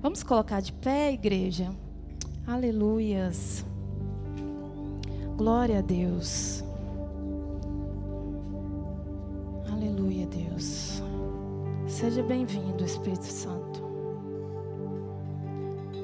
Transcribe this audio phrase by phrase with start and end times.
[0.00, 1.70] Vamos colocar de pé, igreja.
[2.46, 3.64] Aleluias.
[5.36, 6.62] Glória a Deus.
[9.72, 11.02] Aleluia, Deus.
[11.88, 13.82] Seja bem-vindo, Espírito Santo.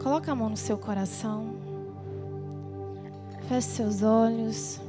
[0.03, 1.55] Coloca a mão no seu coração.
[3.47, 4.81] Feche seus olhos.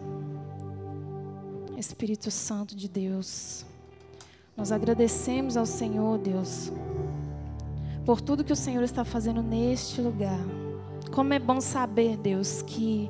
[1.77, 3.65] Espírito Santo de Deus.
[4.57, 6.71] Nós agradecemos ao Senhor, Deus,
[8.05, 10.39] por tudo que o Senhor está fazendo neste lugar.
[11.11, 13.09] Como é bom saber, Deus, que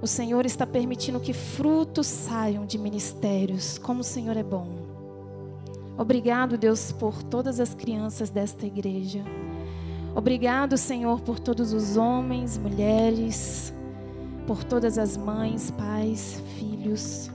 [0.00, 3.78] o Senhor está permitindo que frutos saiam de ministérios.
[3.78, 4.66] Como o Senhor é bom.
[5.96, 9.22] Obrigado, Deus, por todas as crianças desta igreja.
[10.14, 13.72] Obrigado, Senhor, por todos os homens, mulheres,
[14.46, 17.30] por todas as mães, pais, filhos.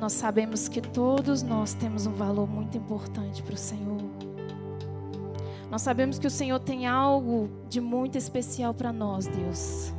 [0.00, 3.95] Nós sabemos que todos nós temos um valor muito importante para o Senhor.
[5.70, 9.92] Nós sabemos que o Senhor tem algo de muito especial para nós, Deus.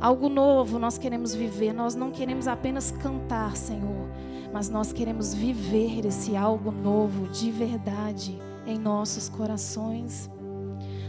[0.00, 1.72] Algo novo nós queremos viver.
[1.72, 4.08] Nós não queremos apenas cantar, Senhor,
[4.52, 10.30] mas nós queremos viver esse algo novo de verdade em nossos corações.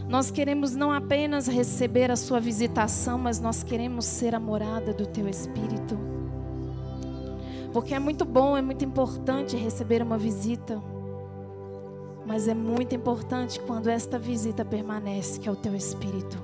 [0.08, 5.06] Nós queremos não apenas receber a Sua visitação, mas nós queremos ser a morada do
[5.06, 5.98] Teu Espírito.
[7.72, 10.80] Porque é muito bom, é muito importante receber uma visita.
[12.28, 16.36] Mas é muito importante quando esta visita permanece, que é o teu espírito.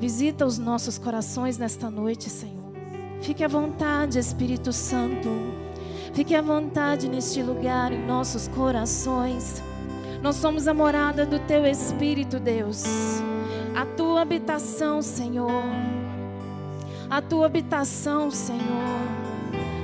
[0.00, 2.72] Visita os nossos corações nesta noite, Senhor.
[3.20, 5.28] Fique à vontade, Espírito Santo.
[6.12, 9.62] Fique à vontade neste lugar, em nossos corações.
[10.20, 12.84] Nós somos a morada do teu Espírito, Deus.
[13.76, 15.62] A tua habitação, Senhor.
[17.08, 18.58] A tua habitação, Senhor.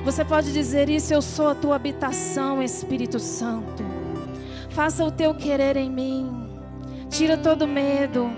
[0.04, 3.93] Você pode dizer isso, eu sou a tua habitação, Espírito Santo.
[4.74, 6.48] Faça o teu querer em mim.
[7.08, 8.28] Tira todo medo.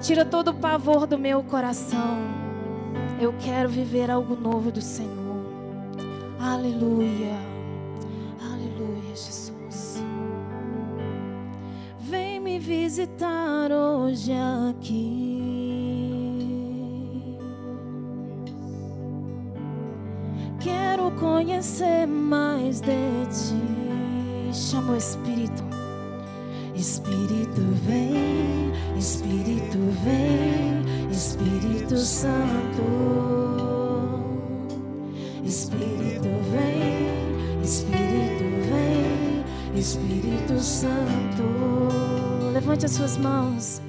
[0.00, 2.18] Tira todo o pavor do meu coração.
[3.20, 5.44] Eu quero viver algo novo do Senhor.
[6.40, 7.36] Aleluia.
[8.42, 10.02] Aleluia, Jesus.
[11.98, 14.32] Vem me visitar hoje
[14.70, 15.36] aqui.
[20.58, 23.89] Quero conhecer mais de ti
[24.70, 25.64] chama o Espírito.
[26.76, 32.84] Espírito vem, Espírito vem, Espírito Santo.
[35.44, 41.42] Espírito vem, Espírito vem, Espírito Santo.
[42.52, 43.82] Levante as suas mãos.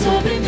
[0.00, 0.39] sobre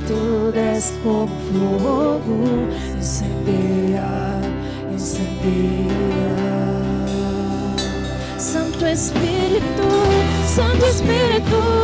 [0.00, 2.44] tu desce como fogo,
[2.96, 4.40] incendeia,
[4.92, 5.88] incendeia.
[8.38, 9.88] Santo Espírito,
[10.46, 11.77] Santo Espírito.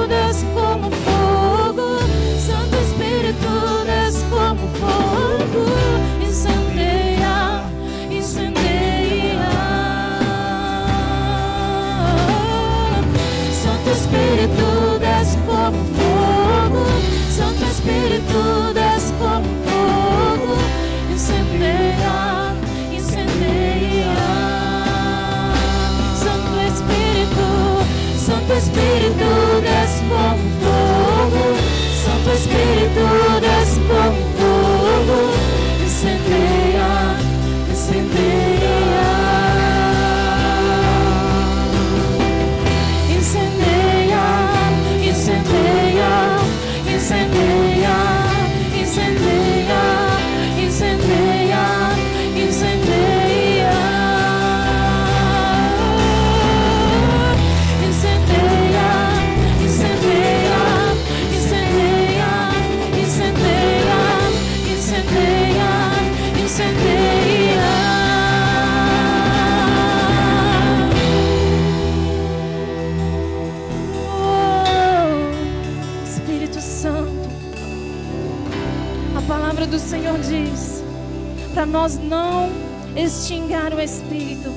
[81.74, 82.52] nós não
[82.94, 84.48] extingar o espírito,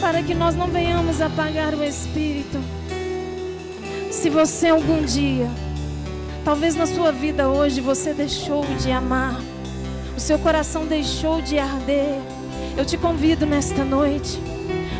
[0.00, 2.60] para que nós não venhamos apagar o espírito.
[4.12, 5.50] Se você algum dia,
[6.44, 9.40] talvez na sua vida hoje você deixou de amar,
[10.16, 12.20] o seu coração deixou de arder,
[12.78, 14.40] eu te convido nesta noite.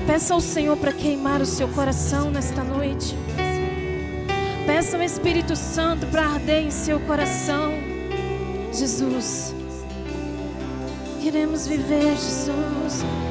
[0.09, 3.17] Peça ao Senhor para queimar o seu coração nesta noite.
[4.67, 7.75] Peça ao Espírito Santo para arder em seu coração.
[8.73, 9.54] Jesus,
[11.35, 13.24] queremos viver, Jesus.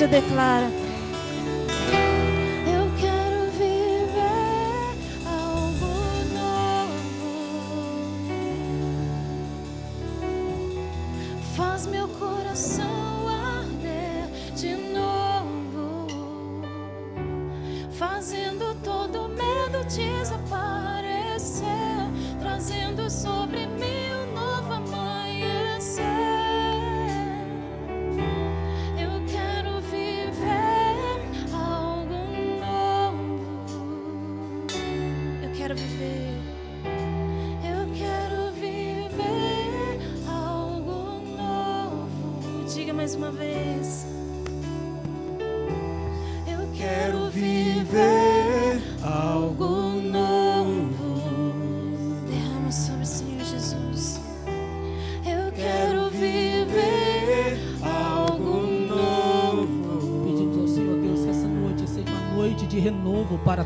[0.00, 0.79] igreja declara.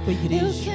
[0.05, 0.73] tua igreja.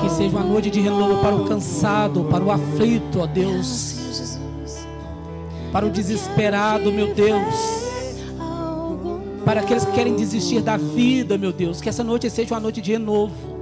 [0.00, 4.38] Que seja uma noite de renovo para o cansado, para o aflito, ó Deus.
[5.72, 7.54] Para o desesperado, meu Deus.
[9.44, 11.80] Para aqueles que querem desistir da vida, meu Deus.
[11.80, 13.56] Que essa noite seja uma noite de renovo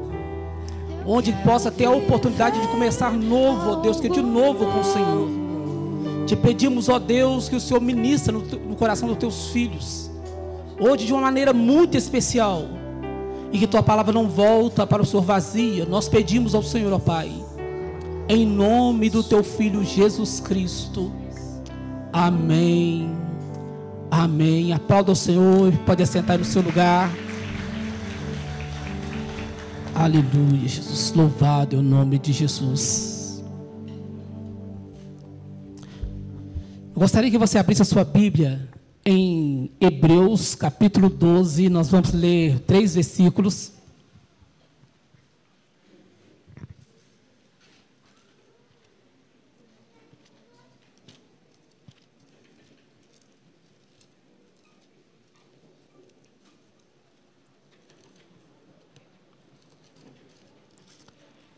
[1.07, 4.85] onde possa ter a oportunidade de começar novo, ó Deus, que de novo com o
[4.85, 5.29] Senhor.
[6.27, 10.11] Te pedimos, ó Deus, que o Senhor ministre no, no coração dos teus filhos,
[10.81, 12.63] hoje de uma maneira muito especial.
[13.55, 15.87] E que tua palavra não volta para o Senhor vazia.
[15.87, 17.33] Nós pedimos ao Senhor, ó Pai.
[18.29, 21.13] Em nome do teu filho Jesus Cristo.
[22.13, 23.09] Amém.
[24.11, 24.73] Amém.
[24.73, 25.73] Aplauda o Senhor.
[25.87, 27.15] Pode assentar no seu lugar.
[29.95, 31.13] Aleluia, Jesus.
[31.15, 33.41] Louvado é o nome de Jesus.
[36.93, 38.69] Eu gostaria que você abrisse a sua Bíblia
[39.05, 41.69] em Hebreus capítulo 12.
[41.69, 43.73] Nós vamos ler três versículos.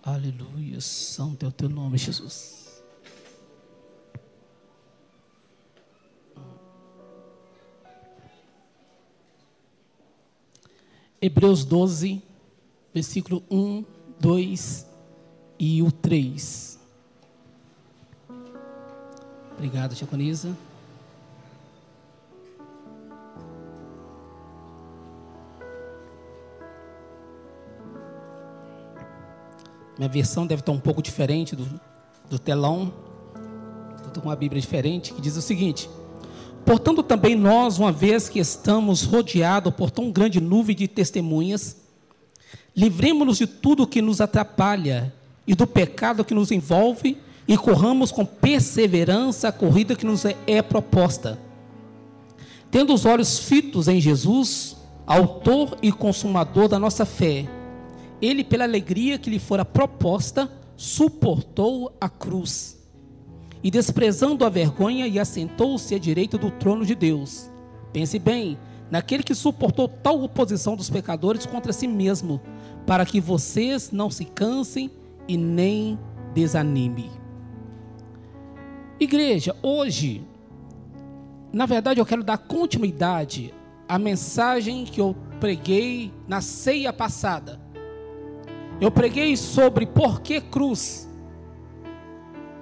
[0.02, 2.55] Aleluia, santo é o teu nome, Jesus.
[11.20, 12.22] Hebreus 12,
[12.92, 13.84] versículo 1,
[14.20, 14.86] 2
[15.58, 16.78] e o 3.
[19.54, 20.54] Obrigado, Chaconisa.
[29.96, 31.80] Minha versão deve estar um pouco diferente do,
[32.28, 32.92] do telão.
[34.06, 35.88] Estou com uma Bíblia diferente que diz o seguinte:
[36.66, 41.76] Portanto, também nós, uma vez que estamos rodeados por tão grande nuvem de testemunhas,
[42.76, 45.14] livremos-nos de tudo que nos atrapalha
[45.46, 50.36] e do pecado que nos envolve e corramos com perseverança a corrida que nos é,
[50.44, 51.38] é proposta.
[52.68, 57.46] Tendo os olhos fitos em Jesus, autor e consumador da nossa fé,
[58.20, 62.75] ele, pela alegria que lhe fora proposta, suportou a cruz.
[63.62, 67.50] E desprezando a vergonha, e assentou-se à direita do trono de Deus.
[67.92, 68.58] Pense bem,
[68.90, 72.40] naquele que suportou tal oposição dos pecadores contra si mesmo,
[72.86, 74.90] para que vocês não se cansem
[75.26, 75.98] e nem
[76.34, 77.10] desanimem.
[79.00, 80.24] Igreja, hoje,
[81.52, 83.52] na verdade, eu quero dar continuidade
[83.88, 87.66] à mensagem que eu preguei na ceia passada
[88.80, 91.08] eu preguei sobre por que cruz.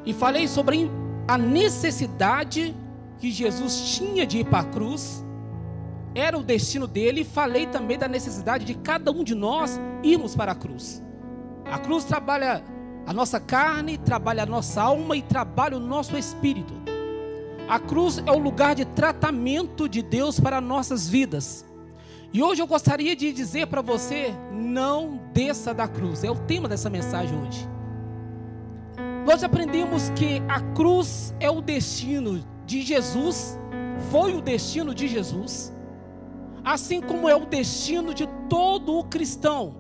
[0.04, 0.90] E falei sobre
[1.26, 2.74] a necessidade
[3.18, 5.24] que Jesus tinha de ir para a cruz.
[6.14, 7.22] Era o destino dele.
[7.22, 11.02] E falei também da necessidade de cada um de nós irmos para a cruz.
[11.64, 12.62] A cruz trabalha
[13.06, 16.72] a nossa carne, trabalha a nossa alma e trabalha o nosso espírito.
[17.66, 21.64] A cruz é o lugar de tratamento de Deus para nossas vidas.
[22.32, 26.24] E hoje eu gostaria de dizer para você: não desça da cruz.
[26.24, 27.73] É o tema dessa mensagem hoje.
[29.26, 33.58] Nós aprendemos que a cruz é o destino de Jesus,
[34.10, 35.72] foi o destino de Jesus,
[36.62, 39.76] assim como é o destino de todo o cristão.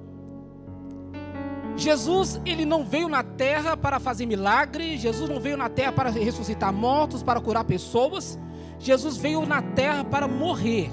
[1.76, 6.08] Jesus, ele não veio na terra para fazer milagre, Jesus não veio na terra para
[6.08, 8.38] ressuscitar mortos, para curar pessoas.
[8.78, 10.90] Jesus veio na terra para morrer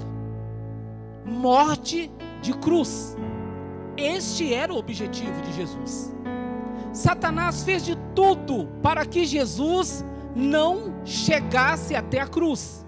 [1.24, 3.16] morte de cruz.
[3.96, 6.12] Este era o objetivo de Jesus.
[6.92, 12.86] Satanás fez de tudo para que Jesus não chegasse até a cruz.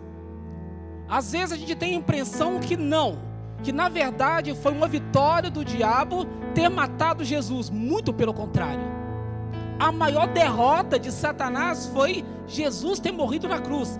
[1.08, 3.18] Às vezes a gente tem a impressão que não,
[3.62, 8.84] que na verdade foi uma vitória do diabo ter matado Jesus, muito pelo contrário.
[9.78, 13.98] A maior derrota de Satanás foi Jesus ter morrido na cruz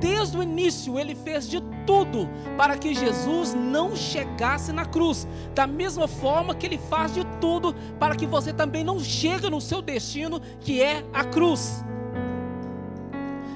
[0.00, 5.26] desde o início, ele fez de tudo para que Jesus não chegasse na cruz.
[5.54, 9.60] Da mesma forma que ele faz de tudo para que você também não chegue no
[9.60, 11.84] seu destino, que é a cruz.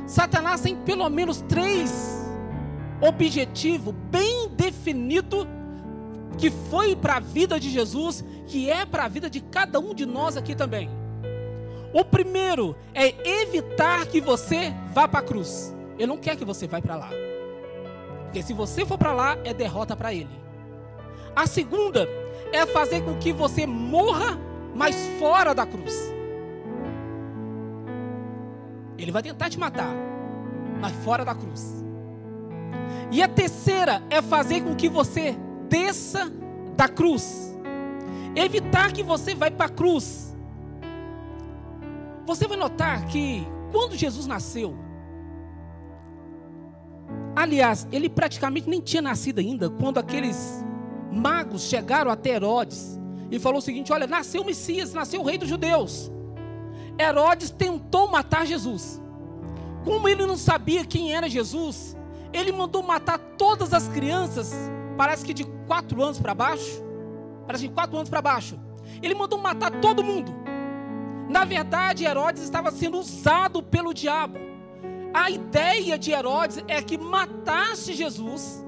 [0.07, 2.26] Satanás tem pelo menos três
[3.00, 5.47] objetivos bem definidos
[6.38, 9.92] que foi para a vida de Jesus, que é para a vida de cada um
[9.92, 10.88] de nós aqui também.
[11.92, 15.75] O primeiro é evitar que você vá para a cruz.
[15.99, 17.11] Ele não quer que você vá para lá.
[18.25, 20.31] Porque se você for para lá, é derrota para ele.
[21.35, 22.09] A segunda
[22.52, 24.38] é fazer com que você morra,
[24.75, 25.95] mas fora da cruz.
[28.97, 29.95] Ele vai tentar te matar,
[30.81, 31.85] mas fora da cruz.
[33.11, 35.37] E a terceira é fazer com que você
[35.69, 36.31] desça
[36.76, 37.57] da cruz.
[38.37, 40.37] Evitar que você vá para a cruz.
[42.26, 44.76] Você vai notar que quando Jesus nasceu,
[47.38, 50.64] Aliás, ele praticamente nem tinha nascido ainda quando aqueles
[51.12, 52.99] magos chegaram até Herodes
[53.30, 56.11] e falou o seguinte: Olha, nasceu o Messias, nasceu o rei dos judeus.
[56.99, 59.00] Herodes tentou matar Jesus.
[59.85, 61.97] Como ele não sabia quem era Jesus,
[62.33, 64.52] ele mandou matar todas as crianças,
[64.97, 66.83] parece que de quatro anos para baixo.
[67.47, 68.59] Parece de quatro anos para baixo.
[69.00, 70.35] Ele mandou matar todo mundo.
[71.28, 74.48] Na verdade, Herodes estava sendo usado pelo diabo.
[75.18, 78.64] A ideia de Herodes é que matasse Jesus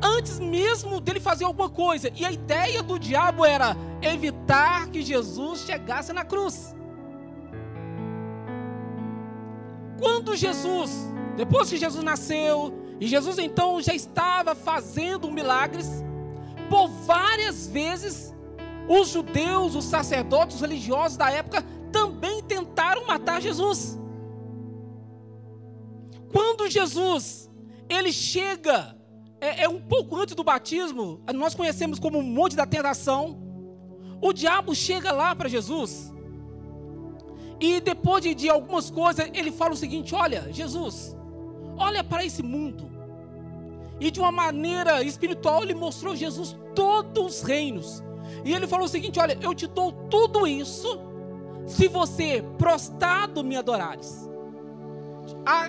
[0.00, 2.12] antes mesmo dele fazer alguma coisa.
[2.14, 6.76] E a ideia do diabo era evitar que Jesus chegasse na cruz.
[9.98, 10.92] Quando Jesus,
[11.36, 15.88] depois que Jesus nasceu, e Jesus então já estava fazendo milagres,
[16.70, 18.32] por várias vezes,
[18.88, 23.98] os judeus, os sacerdotes, os religiosos da época também tentaram matar Jesus.
[26.32, 27.50] Quando Jesus,
[27.88, 28.96] ele chega,
[29.40, 33.38] é, é um pouco antes do batismo, nós conhecemos como o Monte da Tentação,
[34.20, 36.12] o diabo chega lá para Jesus,
[37.60, 41.16] e depois de, de algumas coisas, ele fala o seguinte: Olha, Jesus,
[41.76, 42.88] olha para esse mundo.
[44.00, 48.02] E de uma maneira espiritual, ele mostrou Jesus todos os reinos.
[48.44, 51.00] E ele falou o seguinte: Olha, eu te dou tudo isso
[51.66, 54.27] se você prostrado me adorares.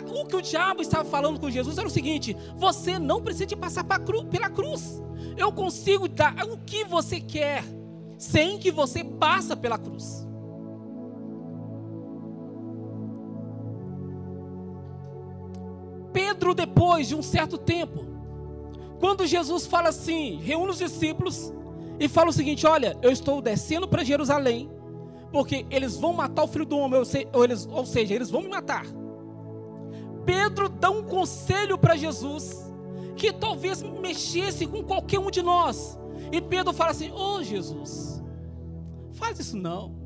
[0.07, 3.55] O que o diabo estava falando com Jesus era o seguinte: Você não precisa de
[3.55, 5.01] passar cru, pela cruz.
[5.37, 7.63] Eu consigo dar o que você quer,
[8.17, 10.27] sem que você passe pela cruz.
[16.11, 18.05] Pedro, depois de um certo tempo,
[18.99, 21.53] quando Jesus fala assim, reúne os discípulos
[21.99, 24.69] e fala o seguinte: Olha, eu estou descendo para Jerusalém,
[25.31, 28.98] porque eles vão matar o filho do homem, ou seja, eles vão me matar.
[30.29, 32.63] Pedro dá um conselho para Jesus,
[33.17, 35.97] que talvez mexesse com qualquer um de nós.
[36.31, 38.21] E Pedro fala assim: Ô oh, Jesus,
[39.13, 39.97] faz isso não.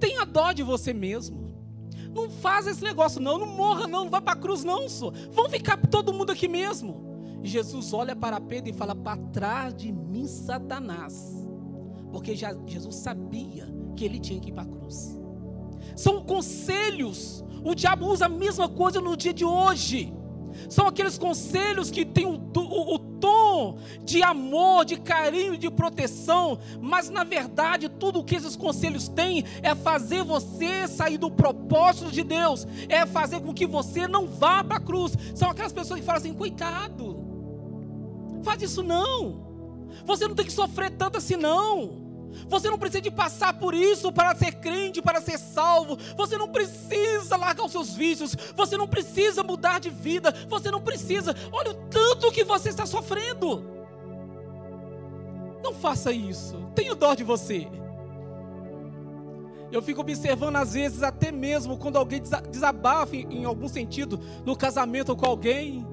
[0.00, 1.52] Tenha dó de você mesmo.
[2.14, 3.36] Não faz esse negócio, não.
[3.36, 4.04] Não morra, não.
[4.04, 5.12] Não vai para a cruz, não, só.
[5.32, 7.38] Vamos ficar todo mundo aqui mesmo.
[7.42, 11.46] E Jesus olha para Pedro e fala: Para trás de mim, Satanás.
[12.10, 15.18] Porque já, Jesus sabia que ele tinha que ir para a cruz.
[15.98, 17.44] São conselhos.
[17.64, 20.14] O diabo usa a mesma coisa no dia de hoje.
[20.68, 26.60] São aqueles conselhos que têm o, o, o tom de amor, de carinho, de proteção,
[26.80, 32.12] mas na verdade tudo o que esses conselhos têm é fazer você sair do propósito
[32.12, 35.16] de Deus, é fazer com que você não vá para a cruz.
[35.34, 37.18] São aquelas pessoas que falam assim: coitado,
[38.44, 42.07] faz isso não, você não tem que sofrer tanto assim não.
[42.48, 45.98] Você não precisa de passar por isso para ser crente, para ser salvo.
[46.16, 48.34] Você não precisa largar os seus vícios.
[48.54, 50.32] Você não precisa mudar de vida.
[50.48, 51.34] Você não precisa.
[51.52, 53.64] Olha o tanto que você está sofrendo.
[55.62, 56.56] Não faça isso.
[56.74, 57.68] Tenho dó de você.
[59.70, 65.14] Eu fico observando às vezes, até mesmo quando alguém desabafa em, algum sentido no casamento
[65.14, 65.86] com alguém.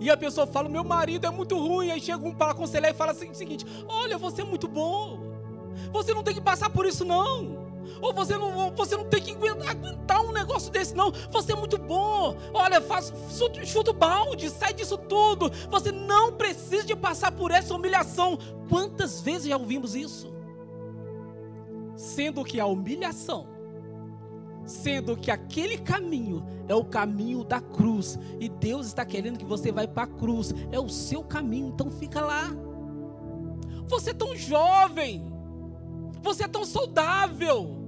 [0.00, 1.90] E a pessoa fala: Meu marido é muito ruim.
[1.90, 5.21] Aí chega um para aconselhar e fala assim, o seguinte: Olha, você é muito bom.
[5.92, 7.62] Você não tem que passar por isso, não.
[8.00, 11.12] Ou você não, você não tem que aguentar um negócio desse, não.
[11.30, 12.36] Você é muito bom.
[12.52, 13.12] Olha, faz,
[13.64, 15.50] chuta o balde, sai disso tudo.
[15.70, 18.38] Você não precisa de passar por essa humilhação.
[18.68, 20.32] Quantas vezes já ouvimos isso?
[21.94, 23.46] Sendo que a humilhação,
[24.64, 29.70] sendo que aquele caminho é o caminho da cruz, e Deus está querendo que você
[29.70, 32.50] vá para a cruz, é o seu caminho, então fica lá.
[33.86, 35.31] Você é tão jovem,
[36.22, 37.82] você é tão saudável.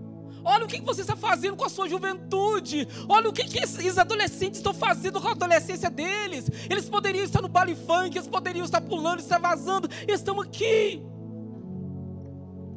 [0.44, 2.86] Olha o que você está fazendo com a sua juventude.
[3.08, 6.50] Olha o que, esses adolescentes estão fazendo com a adolescência deles.
[6.68, 9.88] Eles poderiam estar no baile funk, eles poderiam estar pulando, estar vazando.
[10.06, 11.02] Estamos aqui.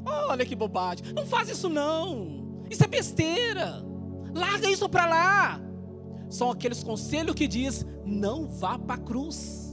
[0.05, 1.13] Olha que bobagem.
[1.13, 2.63] Não faz isso não.
[2.69, 3.83] Isso é besteira.
[4.33, 5.61] Larga isso para lá.
[6.29, 9.66] São aqueles conselhos que diz: não vá para a cruz.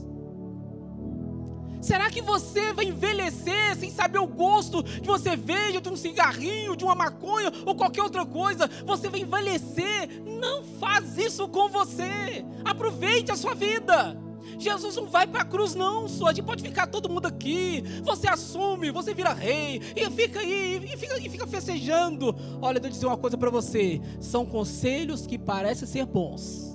[1.85, 6.75] Será que você vai envelhecer sem saber o gosto que você veja de um cigarrinho,
[6.75, 8.67] de uma maconha ou qualquer outra coisa?
[8.87, 10.09] Você vai envelhecer?
[10.25, 12.43] Não faz isso com você.
[12.63, 14.19] Aproveite a sua vida.
[14.57, 16.25] Jesus não vai para a cruz, não, só.
[16.25, 17.83] A gente pode ficar todo mundo aqui.
[18.03, 22.35] Você assume, você vira rei, e fica aí, e fica, e fica festejando.
[22.63, 26.74] Olha, eu dizer uma coisa para você: são conselhos que parecem ser bons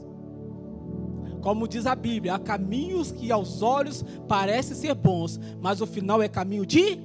[1.42, 6.22] como diz a Bíblia, há caminhos que aos olhos parecem ser bons, mas o final
[6.22, 6.96] é caminho de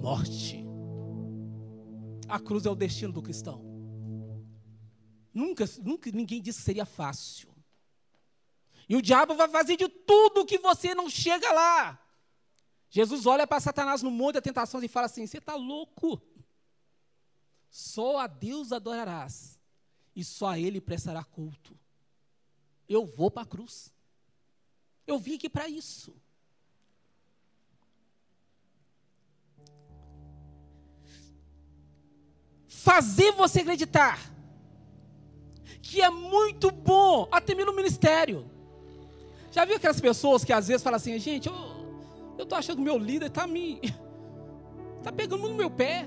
[0.00, 0.64] morte.
[2.28, 3.64] A cruz é o destino do cristão.
[5.32, 7.48] Nunca, nunca ninguém disse que seria fácil.
[8.88, 12.00] E o diabo vai fazer de tudo que você não chega lá.
[12.90, 16.20] Jesus olha para Satanás no monte da tentação e fala assim: Você está louco?
[17.70, 19.60] Só a Deus adorarás,
[20.16, 21.78] e só a Ele prestará culto.
[22.88, 23.92] Eu vou para a cruz.
[25.06, 26.14] Eu vim aqui para isso.
[32.66, 34.18] Fazer você acreditar
[35.88, 38.44] que é muito bom, até mesmo no ministério.
[39.50, 41.54] Já viu aquelas pessoas que às vezes falam assim, gente, eu,
[42.36, 43.80] eu tô achando que o meu líder está me.
[44.98, 46.06] está pegando no meu pé.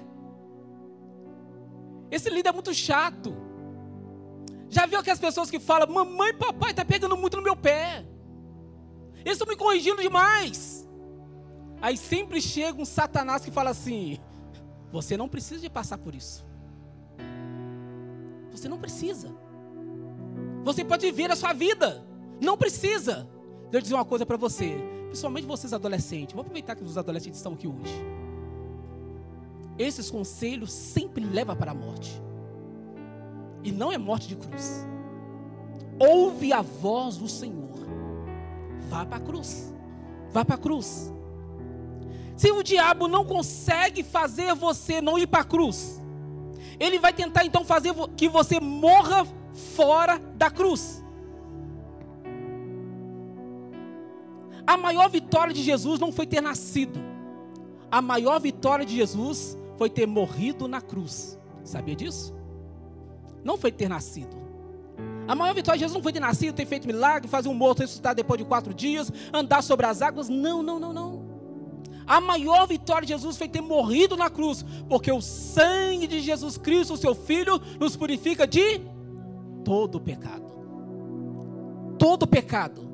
[2.12, 3.36] Esse líder é muito chato.
[4.72, 8.06] Já viu aquelas pessoas que falam, mamãe papai está pegando muito no meu pé.
[9.18, 10.88] Eles estão me corrigindo demais.
[11.82, 14.18] Aí sempre chega um satanás que fala assim:
[14.90, 16.46] você não precisa de passar por isso.
[18.50, 19.36] Você não precisa.
[20.64, 22.08] Você pode viver a sua vida.
[22.40, 23.28] Não precisa.
[23.64, 24.78] Deixa eu dizer uma coisa para você.
[25.08, 26.34] Principalmente vocês adolescentes.
[26.34, 27.94] Vou aproveitar que os adolescentes estão aqui hoje.
[29.78, 32.22] Esses conselhos sempre levam para a morte.
[33.64, 34.86] E não é morte de cruz.
[36.00, 37.70] Ouve a voz do Senhor.
[38.90, 39.74] Vá para a cruz.
[40.32, 41.14] Vá para a cruz.
[42.36, 46.02] Se o diabo não consegue fazer você não ir para a cruz,
[46.80, 49.28] ele vai tentar então fazer que você morra
[49.76, 51.04] fora da cruz.
[54.66, 57.00] A maior vitória de Jesus não foi ter nascido.
[57.92, 61.38] A maior vitória de Jesus foi ter morrido na cruz.
[61.64, 62.34] Sabia disso?
[63.44, 64.36] Não foi ter nascido.
[65.28, 67.80] A maior vitória de Jesus não foi ter nascido, ter feito milagre, fazer um morto
[67.80, 70.28] ressuscitar depois de quatro dias, andar sobre as águas.
[70.28, 71.32] Não, não, não, não.
[72.06, 76.58] A maior vitória de Jesus foi ter morrido na cruz, porque o sangue de Jesus
[76.58, 78.82] Cristo, seu Filho, nos purifica de
[79.64, 80.52] todo pecado.
[81.98, 82.90] Todo pecado.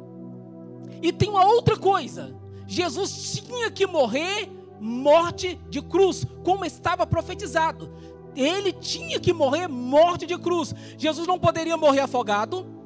[1.01, 2.35] E tem uma outra coisa:
[2.67, 7.91] Jesus tinha que morrer morte de cruz, como estava profetizado.
[8.39, 10.73] Ele tinha que morrer morte de cruz.
[10.97, 12.77] Jesus não poderia morrer afogado.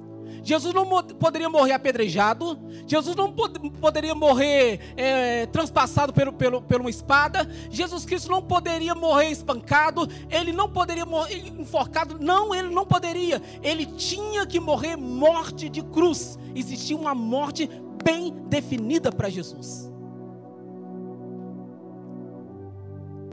[0.43, 6.81] Jesus não poderia morrer apedrejado, Jesus não pod poderia morrer é, transpassado pelo, pelo, por
[6.81, 12.69] uma espada, Jesus Cristo não poderia morrer espancado, ele não poderia morrer enforcado, não, ele
[12.69, 16.39] não poderia, ele tinha que morrer morte de cruz.
[16.55, 17.69] Existia uma morte
[18.03, 19.91] bem definida para Jesus.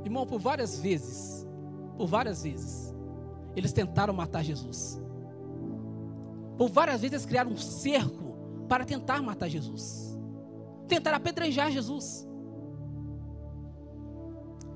[0.04, 1.37] Irmão, por várias vezes,
[1.98, 2.94] por várias vezes,
[3.56, 5.02] eles tentaram matar Jesus.
[6.56, 8.36] Por várias vezes eles criaram um cerco
[8.68, 10.16] para tentar matar Jesus.
[10.86, 12.26] Tentar apedrejar Jesus.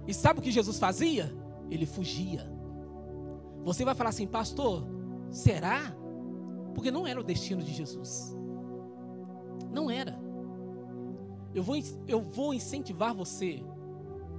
[0.05, 1.33] E sabe o que Jesus fazia?
[1.71, 2.45] Ele fugia.
[3.63, 4.85] Você vai falar assim, pastor,
[5.31, 5.95] será?
[6.75, 8.37] Porque não era o destino de Jesus.
[9.71, 10.19] Não era.
[11.55, 11.77] Eu vou,
[12.09, 13.63] eu vou incentivar você,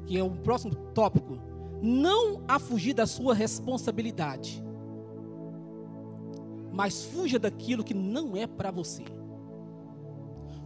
[0.06, 1.40] que é o próximo tópico,
[1.84, 4.64] não a fugir da sua responsabilidade,
[6.72, 9.04] mas fuja daquilo que não é para você.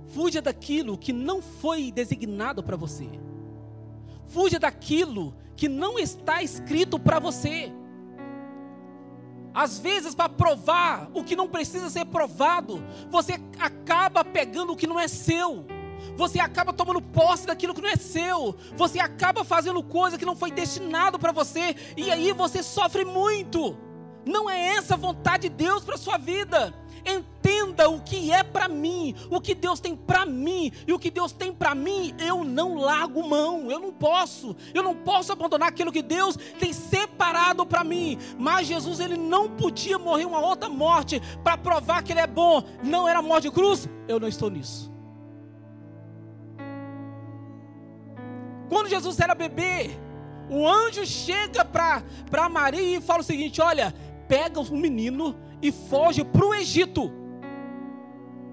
[0.05, 3.09] Fuja daquilo que não foi designado para você.
[4.25, 7.73] Fuja daquilo que não está escrito para você.
[9.55, 14.85] Às vezes, para provar o que não precisa ser provado, você acaba pegando o que
[14.85, 15.65] não é seu.
[16.15, 18.55] Você acaba tomando posse daquilo que não é seu.
[18.75, 21.75] Você acaba fazendo coisa que não foi destinado para você.
[21.95, 23.77] E aí você sofre muito.
[24.25, 26.73] Não é essa a vontade de Deus para sua vida.
[27.05, 31.09] Entenda o que é para mim, o que Deus tem para mim, e o que
[31.09, 35.69] Deus tem para mim, eu não largo mão, eu não posso, eu não posso abandonar
[35.69, 38.17] aquilo que Deus tem separado para mim.
[38.37, 42.61] Mas Jesus, ele não podia morrer uma outra morte para provar que ele é bom,
[42.83, 44.96] não era morte de cruz, eu não estou nisso.
[48.77, 49.89] Quando Jesus era bebê,
[50.51, 53.91] o anjo chega para Maria e fala o seguinte: Olha,
[54.27, 57.11] pega o menino e foge para o Egito.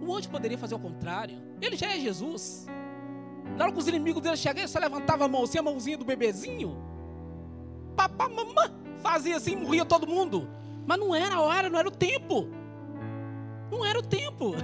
[0.00, 1.37] O anjo poderia fazer o contrário.
[1.60, 2.66] Ele já é Jesus.
[3.54, 6.06] Na hora que os inimigos dele chegaram, ele só levantava a mãozinha, a mãozinha do
[6.06, 6.74] bebezinho.
[7.94, 10.48] Papá, mamã, fazia assim, morria todo mundo.
[10.87, 12.48] Mas não era a hora, não era o tempo.
[13.70, 14.54] Não era o tempo.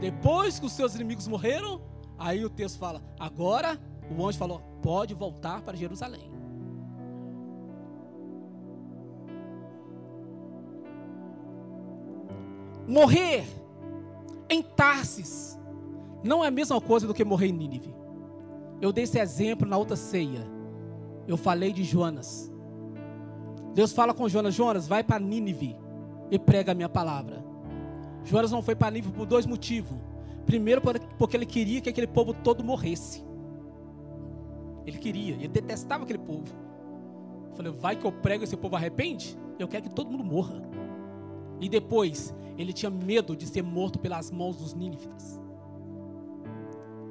[0.00, 1.80] Depois que os seus inimigos morreram,
[2.18, 3.78] aí o texto fala: agora
[4.16, 6.30] o anjo falou: pode voltar para Jerusalém.
[12.86, 13.44] Morrer
[14.48, 15.58] em Tarsis
[16.24, 17.94] não é a mesma coisa do que morrer em Nínive.
[18.80, 20.46] Eu dei esse exemplo na outra ceia.
[21.26, 22.50] Eu falei de Jonas.
[23.74, 25.76] Deus fala com Jonas: Jonas, vai para Nínive
[26.30, 27.44] e prega a minha palavra.
[28.24, 29.98] Jonas não foi para Nínive por dois motivos.
[30.46, 30.80] Primeiro,
[31.18, 33.27] porque ele queria que aquele povo todo morresse.
[34.88, 36.46] Ele queria, ele detestava aquele povo.
[37.54, 39.38] Falei, vai que eu prego esse povo arrepende?
[39.58, 40.62] Eu quero que todo mundo morra.
[41.60, 45.38] E depois, ele tinha medo de ser morto pelas mãos dos nínivitas.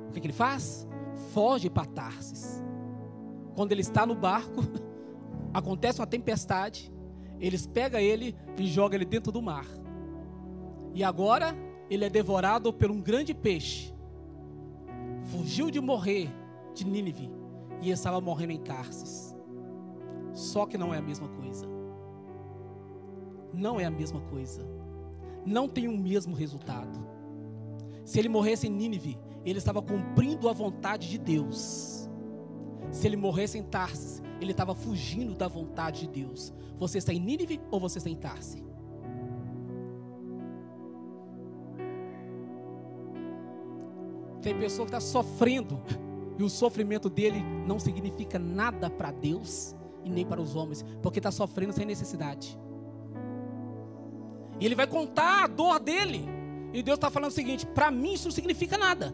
[0.09, 0.87] O que, que ele faz?
[1.33, 2.63] Foge para Tarsis.
[3.55, 4.61] Quando ele está no barco,
[5.53, 6.91] acontece uma tempestade,
[7.39, 9.67] eles pegam ele e jogam ele dentro do mar.
[10.95, 11.55] E agora
[11.91, 13.93] ele é devorado por um grande peixe.
[15.25, 16.27] Fugiu de morrer
[16.73, 17.36] de Nínive
[17.81, 19.35] e estava morrendo em Tarsis.
[20.33, 21.65] Só que não é a mesma coisa.
[23.53, 24.63] Não é a mesma coisa.
[25.45, 26.99] Não tem o mesmo resultado.
[28.05, 32.09] Se ele morresse em Nínive, ele estava cumprindo a vontade de Deus.
[32.91, 36.53] Se ele morresse em Tarsis, ele estava fugindo da vontade de Deus.
[36.77, 38.63] Você está em Nínive ou você está em Tarsis?
[44.41, 45.81] Tem pessoa que está sofrendo
[46.37, 51.19] e o sofrimento dele não significa nada para Deus e nem para os homens, porque
[51.19, 52.57] está sofrendo sem necessidade.
[54.59, 56.27] E ele vai contar a dor dele.
[56.73, 59.13] E Deus está falando o seguinte: para mim isso não significa nada.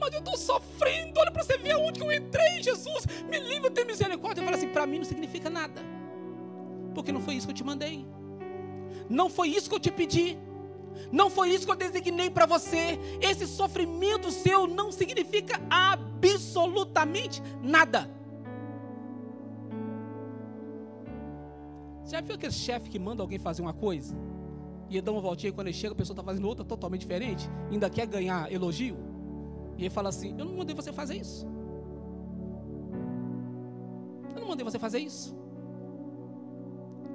[0.00, 3.84] Mas eu estou sofrendo, olha para você ver onde eu entrei, Jesus, me livra, tem
[3.84, 4.40] misericórdia.
[4.40, 5.80] Eu falo assim: para mim não significa nada,
[6.94, 8.06] porque não foi isso que eu te mandei,
[9.08, 10.38] não foi isso que eu te pedi.
[11.12, 12.98] Não foi isso que eu designei para você.
[13.20, 16.07] Esse sofrimento seu não significa absolutamente
[17.62, 18.10] nada.
[22.04, 24.16] Já viu aquele chefe que manda alguém fazer uma coisa?
[24.88, 27.02] E ele dá uma voltinha e quando ele chega, a pessoa está fazendo outra totalmente
[27.02, 28.96] diferente, ainda quer ganhar elogio?
[29.76, 31.46] E ele fala assim: Eu não mandei você fazer isso.
[34.34, 35.36] Eu não mandei você fazer isso.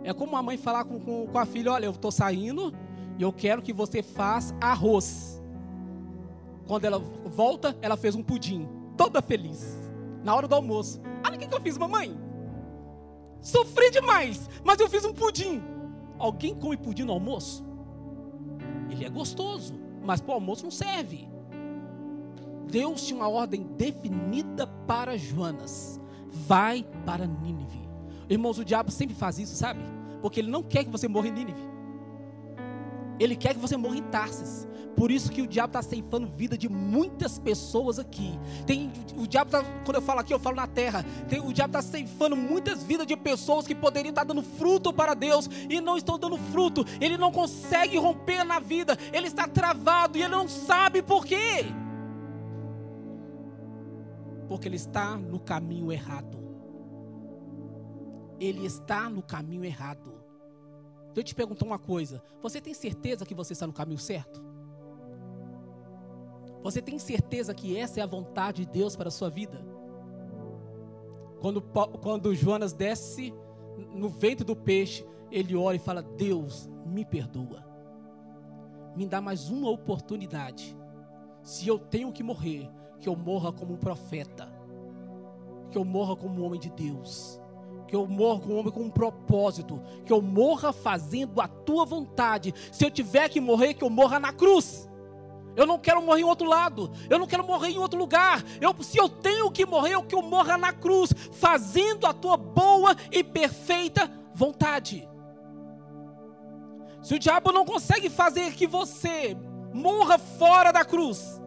[0.03, 2.71] É como uma mãe falar com, com, com a filha: Olha, eu estou saindo,
[3.17, 5.41] e eu quero que você faça arroz.
[6.67, 9.89] Quando ela volta, ela fez um pudim, toda feliz,
[10.23, 11.01] na hora do almoço.
[11.25, 12.17] Olha o que, eu fiz, mamãe.
[13.41, 15.61] Sofri demais, mas eu fiz um pudim.
[16.17, 17.63] Alguém come pudim no almoço?
[18.89, 21.27] Ele é gostoso, mas para o almoço não serve.
[22.67, 25.99] Deus tinha uma ordem definida para Jonas:
[26.31, 27.81] vai para Nínive.
[28.29, 29.81] Irmãos, o diabo sempre faz isso, sabe?
[30.21, 31.72] Porque ele não quer que você morra em Nínive.
[33.19, 34.67] Ele quer que você morra em Tarsis.
[34.95, 38.39] Por isso que o diabo está ceifando vida de muitas pessoas aqui.
[38.65, 41.03] Tem, o diabo tá, quando eu falo aqui, eu falo na terra.
[41.27, 45.13] Tem, o diabo está ceifando muitas vidas de pessoas que poderiam estar dando fruto para
[45.13, 46.85] Deus e não estão dando fruto.
[47.01, 48.97] Ele não consegue romper na vida.
[49.11, 51.65] Ele está travado e ele não sabe por quê.
[54.47, 56.37] Porque ele está no caminho errado.
[58.39, 60.12] Ele está no caminho errado.
[61.13, 64.43] Deixa eu te perguntar uma coisa: você tem certeza que você está no caminho certo?
[66.63, 69.63] Você tem certeza que essa é a vontade de Deus para a sua vida?
[71.39, 73.33] Quando, quando Jonas desce
[73.93, 77.63] no ventre do peixe, ele ora e fala: Deus, me perdoa,
[78.95, 80.75] me dá mais uma oportunidade.
[81.43, 84.51] Se eu tenho que morrer, que eu morra como um profeta,
[85.69, 87.42] que eu morra como um homem de Deus
[87.93, 91.85] que eu morra com um homem com um propósito, que eu morra fazendo a tua
[91.85, 92.51] vontade.
[92.71, 94.89] Se eu tiver que morrer, que eu morra na cruz.
[95.55, 96.91] Eu não quero morrer em outro lado.
[97.07, 98.43] Eu não quero morrer em outro lugar.
[98.59, 102.35] Eu, se eu tenho que morrer, eu que eu morra na cruz, fazendo a tua
[102.35, 105.07] boa e perfeita vontade.
[107.03, 109.37] Se o diabo não consegue fazer que você
[109.71, 111.39] morra fora da cruz,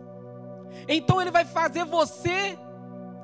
[0.86, 2.56] então ele vai fazer você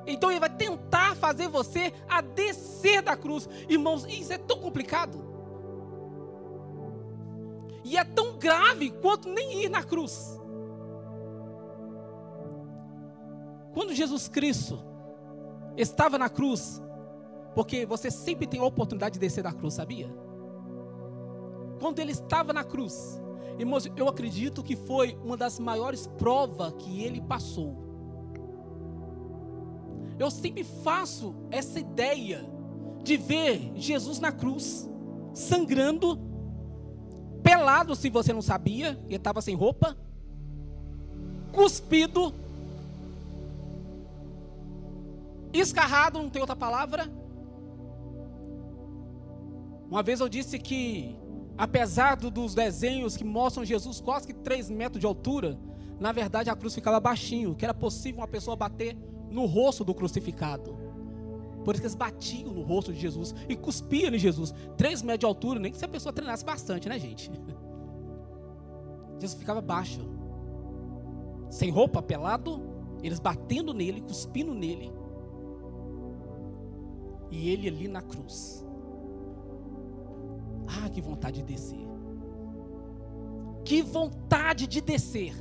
[0.06, 3.48] então ele vai tentar fazer você a descer da cruz.
[3.68, 5.32] Irmãos, isso é tão complicado.
[7.84, 10.40] E é tão grave quanto nem ir na cruz.
[13.72, 14.78] Quando Jesus Cristo
[15.76, 16.82] estava na cruz,
[17.54, 20.12] porque você sempre tem a oportunidade de descer da cruz, sabia?
[21.80, 23.20] Quando ele estava na cruz,
[23.58, 27.91] irmãos, eu acredito que foi uma das maiores provas que ele passou
[30.22, 32.44] eu sempre faço essa ideia
[33.02, 34.88] de ver Jesus na cruz,
[35.35, 36.16] sangrando,
[37.42, 39.96] pelado, se você não sabia, ele estava sem roupa,
[41.50, 42.32] cuspido,
[45.52, 47.11] escarrado, não tem outra palavra.
[49.90, 51.16] Uma vez eu disse que,
[51.58, 55.58] apesar dos desenhos que mostram Jesus quase que 3 metros de altura,
[55.98, 58.96] na verdade a cruz ficava baixinho, que era possível uma pessoa bater
[59.33, 60.77] no rosto do crucificado.
[61.64, 64.53] Por isso que eles batiam no rosto de Jesus e cuspiam em Jesus.
[64.77, 67.31] Três metros de altura, nem que se a pessoa treinasse bastante, né, gente?
[69.18, 70.01] Jesus ficava baixo,
[71.49, 72.61] sem roupa, pelado,
[73.03, 74.92] eles batendo nele, cuspindo nele,
[77.31, 78.66] e ele ali na cruz.
[80.66, 81.87] Ah, que vontade de descer.
[83.64, 85.35] Que vontade de descer.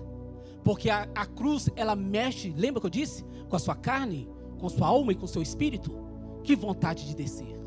[0.63, 3.23] Porque a, a, cruz, ela mexe, lembra que eu disse?
[3.49, 5.91] Com a sua carne, com a sua alma e com o seu espírito.
[6.43, 7.59] Que vontade de descer.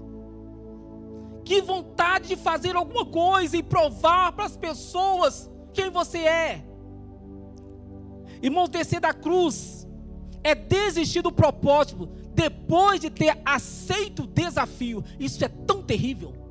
[1.44, 6.64] Que vontade de fazer alguma coisa e provar para as pessoas quem você é.
[8.42, 9.87] Irmãos, descer da cruz
[10.42, 15.02] é desistir do propósito depois de ter aceito o desafio.
[15.18, 16.43] Isso é tão terrível.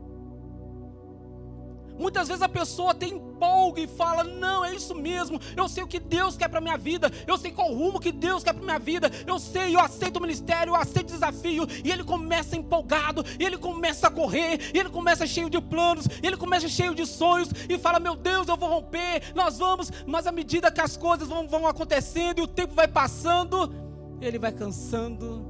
[1.97, 5.39] Muitas vezes a pessoa tem empolga e fala: Não, é isso mesmo.
[5.55, 7.11] Eu sei o que Deus quer para minha vida.
[7.27, 9.11] Eu sei qual rumo que Deus quer para minha vida.
[9.27, 11.67] Eu sei, eu aceito o ministério, eu aceito o desafio.
[11.83, 16.67] E ele começa empolgado, ele começa a correr, ele começa cheio de planos, ele começa
[16.67, 19.91] cheio de sonhos e fala: Meu Deus, eu vou romper, nós vamos.
[20.05, 23.73] Mas à medida que as coisas vão, vão acontecendo e o tempo vai passando,
[24.21, 25.45] ele vai cansando,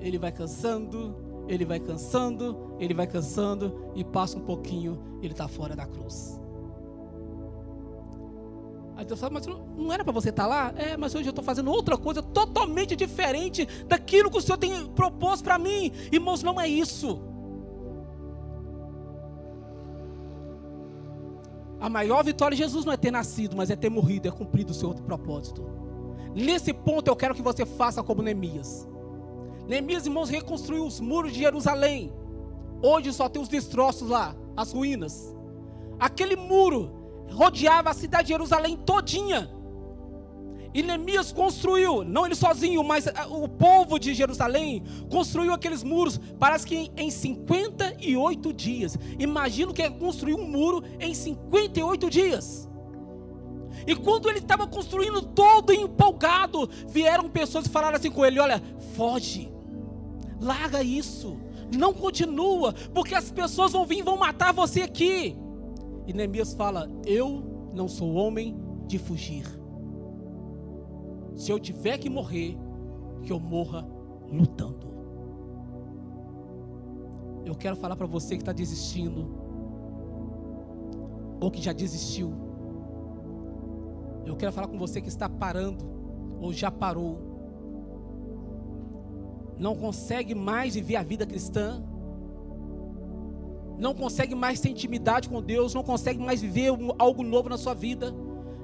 [0.00, 5.48] ele vai cansando, ele vai cansando, ele vai cansando e passa um pouquinho, ele está
[5.48, 6.40] fora da cruz.
[8.96, 10.72] Aí Deus fala, mas não era para você estar tá lá?
[10.76, 14.86] É, mas hoje eu estou fazendo outra coisa totalmente diferente daquilo que o Senhor tem
[14.88, 15.90] proposto para mim.
[16.12, 17.20] Irmãos, não é isso.
[21.80, 24.70] A maior vitória de Jesus não é ter nascido, mas é ter morrido, é cumprido
[24.70, 25.64] o seu outro propósito.
[26.32, 28.88] Nesse ponto eu quero que você faça como Neemias.
[29.66, 32.12] Neemias, irmãos, reconstruiu os muros de Jerusalém.
[32.82, 35.34] Hoje só tem os destroços lá, as ruínas.
[36.00, 36.90] Aquele muro
[37.30, 39.50] rodeava a cidade de Jerusalém todinha.
[40.74, 46.18] E Neemias construiu, não ele sozinho, mas ah, o povo de Jerusalém construiu aqueles muros,
[46.38, 48.98] parece que em 58 dias.
[49.18, 52.68] Imagina o que é construir um muro em 58 dias.
[53.86, 58.62] E quando ele estava construindo todo empolgado, vieram pessoas e falaram assim com ele: Olha,
[58.96, 59.51] foge,
[60.42, 61.38] Larga isso.
[61.72, 65.36] Não continua, porque as pessoas vão vir e vão matar você aqui.
[66.06, 69.46] E Neemias fala: Eu não sou homem de fugir.
[71.36, 72.58] Se eu tiver que morrer,
[73.22, 73.86] que eu morra
[74.28, 74.92] lutando.
[77.44, 79.28] Eu quero falar para você que está desistindo,
[81.40, 82.32] ou que já desistiu.
[84.26, 85.84] Eu quero falar com você que está parando,
[86.40, 87.31] ou já parou
[89.62, 91.80] não consegue mais viver a vida cristã,
[93.78, 97.72] não consegue mais ter intimidade com Deus, não consegue mais viver algo novo na sua
[97.72, 98.12] vida,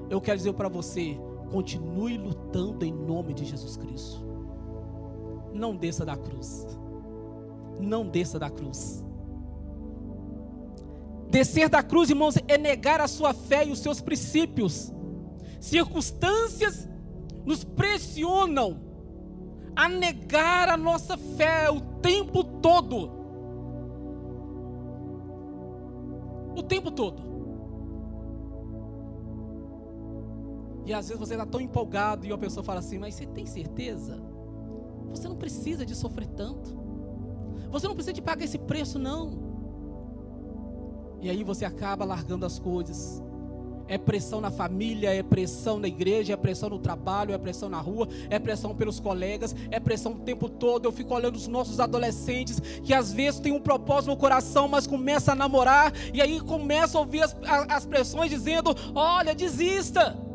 [0.09, 1.17] eu quero dizer para você:
[1.51, 4.27] continue lutando em nome de Jesus Cristo.
[5.53, 6.67] Não desça da cruz.
[7.79, 9.03] Não desça da cruz.
[11.29, 14.91] Descer da cruz, irmãos, é negar a sua fé e os seus princípios.
[15.61, 16.89] Circunstâncias
[17.45, 18.88] nos pressionam
[19.79, 23.09] a negar a nossa fé o tempo todo.
[26.53, 27.23] O tempo todo.
[30.85, 33.45] E às vezes você está tão empolgado e a pessoa fala assim: Mas você tem
[33.45, 34.21] certeza?
[35.11, 36.77] Você não precisa de sofrer tanto.
[37.71, 39.31] Você não precisa de pagar esse preço, não.
[41.21, 43.23] E aí você acaba largando as coisas
[43.89, 47.81] é pressão na família, é pressão na igreja, é pressão no trabalho, é pressão na
[47.81, 50.85] rua, é pressão pelos colegas, é pressão o tempo todo.
[50.85, 54.85] Eu fico olhando os nossos adolescentes que às vezes tem um propósito no coração, mas
[54.85, 57.35] começa a namorar e aí começa a ouvir as,
[57.67, 60.28] as pressões dizendo: Olha, desista.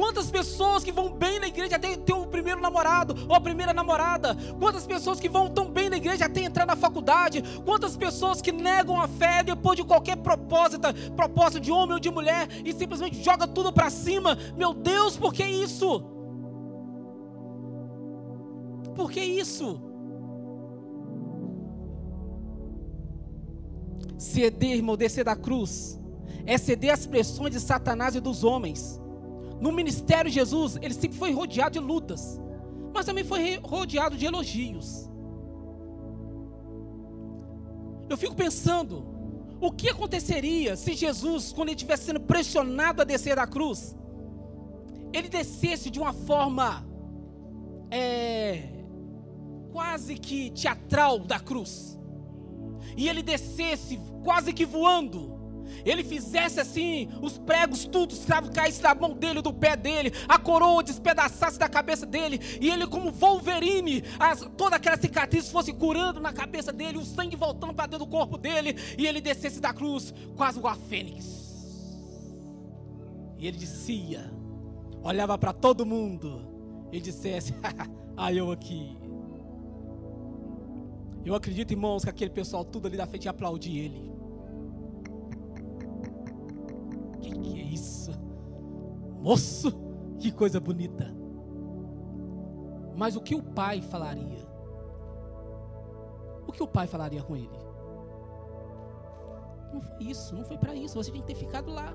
[0.00, 3.74] Quantas pessoas que vão bem na igreja até ter o primeiro namorado ou a primeira
[3.74, 4.34] namorada?
[4.58, 7.42] Quantas pessoas que vão tão bem na igreja até entrar na faculdade?
[7.66, 12.10] Quantas pessoas que negam a fé depois de qualquer propósito, propósito de homem ou de
[12.10, 14.38] mulher e simplesmente joga tudo para cima?
[14.56, 16.02] Meu Deus, por que isso?
[18.94, 19.82] Por que isso?
[24.16, 26.00] Ceder, irmão, descer da cruz,
[26.46, 28.98] é ceder às pressões de Satanás e dos homens.
[29.60, 32.40] No ministério de Jesus, ele sempre foi rodeado de lutas,
[32.94, 35.08] mas também foi rodeado de elogios.
[38.08, 39.06] Eu fico pensando,
[39.60, 43.94] o que aconteceria se Jesus, quando ele estivesse sendo pressionado a descer da cruz,
[45.12, 46.86] ele descesse de uma forma
[47.90, 48.68] é,
[49.72, 51.98] quase que teatral da cruz,
[52.96, 55.39] e ele descesse quase que voando,
[55.84, 58.14] ele fizesse assim, os pregos, tudo,
[58.52, 62.86] caísse da mão dele, do pé dele, a coroa despedaçasse da cabeça dele, e ele,
[62.86, 67.86] como Wolverine, as, toda aquela cicatriz fosse curando na cabeça dele, o sangue voltando para
[67.86, 71.40] dentro do corpo dele, e ele descesse da cruz, quase igual a fênix.
[73.38, 74.30] e ele descia,
[75.02, 76.46] olhava para todo mundo
[76.92, 77.54] e dissesse:
[78.16, 78.96] Ah, eu aqui.
[81.24, 84.09] Eu acredito, irmãos, que aquele pessoal tudo ali da frente ia aplaudir ele.
[87.72, 88.12] Isso?
[89.20, 89.72] Moço,
[90.18, 91.14] que coisa bonita.
[92.96, 94.46] Mas o que o pai falaria?
[96.46, 97.58] O que o pai falaria com ele?
[99.72, 100.94] Não foi isso, não foi para isso.
[100.94, 101.94] Você tinha que ter ficado lá.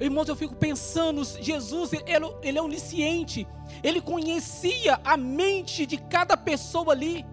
[0.00, 2.04] Irmãos, eu fico pensando, Jesus, ele,
[2.42, 3.46] ele é onisciente.
[3.82, 7.24] Ele conhecia a mente de cada pessoa ali.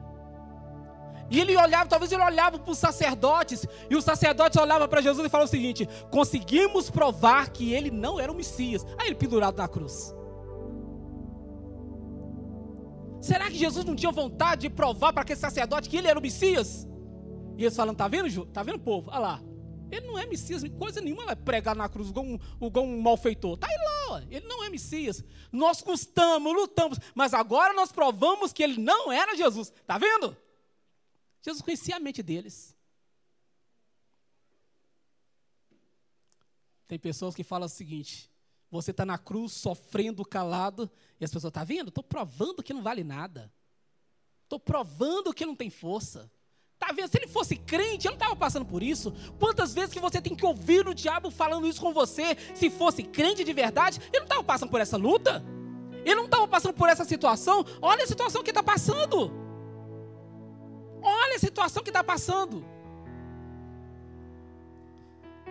[1.29, 5.25] E ele olhava, talvez ele olhava para os sacerdotes, e os sacerdotes olhavam para Jesus
[5.25, 8.85] e falavam o seguinte: conseguimos provar que ele não era o Messias.
[8.97, 10.15] Aí ele pendurado na cruz.
[13.19, 16.21] Será que Jesus não tinha vontade de provar para aquele sacerdote que ele era o
[16.21, 16.87] Messias?
[17.57, 19.09] E eles falando, tá vendo, tá vendo, povo?
[19.09, 19.41] Olha lá.
[19.89, 23.57] Ele não é Messias, coisa nenhuma vai pregar na cruz igual um, igual um malfeitor.
[23.57, 23.77] Tá aí
[24.09, 25.23] lá, ele não é Messias.
[25.51, 29.71] Nós custamos, lutamos, mas agora nós provamos que ele não era Jesus.
[29.85, 30.35] Tá vendo?
[31.47, 32.75] Jesus conhecia a mente deles.
[36.85, 38.29] Tem pessoas que falam o seguinte:
[38.69, 40.91] você está na cruz sofrendo calado,
[41.21, 41.87] e as pessoas, tá vendo?
[41.87, 43.49] Estou provando que não vale nada.
[44.43, 46.29] Estou provando que não tem força.
[46.77, 47.09] Tá vendo?
[47.09, 49.13] Se ele fosse crente, ele não estava passando por isso.
[49.39, 52.35] Quantas vezes que você tem que ouvir o diabo falando isso com você?
[52.55, 55.43] Se fosse crente de verdade, ele não estava passando por essa luta.
[56.03, 57.65] Ele não estava passando por essa situação.
[57.81, 59.46] Olha a situação que está passando.
[61.07, 62.65] Olha a situação que está passando.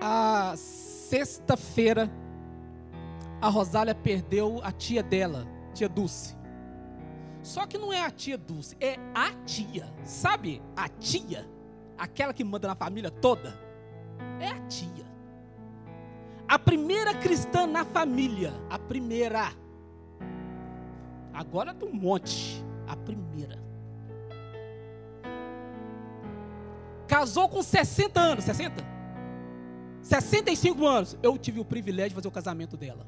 [0.01, 2.11] A sexta-feira,
[3.41, 6.37] a Rosália perdeu a tia dela, tia Dulce.
[7.43, 9.91] Só que não é a tia Dulce, é a tia.
[10.05, 10.61] Sabe?
[10.77, 11.49] A tia.
[11.97, 13.59] Aquela que manda na família toda.
[14.39, 15.07] É a tia.
[16.47, 18.53] A primeira cristã na família.
[18.69, 19.53] A primeira.
[21.33, 22.63] Agora tem um monte.
[22.87, 23.65] A primeira.
[27.07, 28.45] Casou com 60 anos.
[28.45, 28.85] 60?
[30.03, 31.17] 65 anos.
[31.23, 33.07] Eu tive o privilégio de fazer o casamento dela.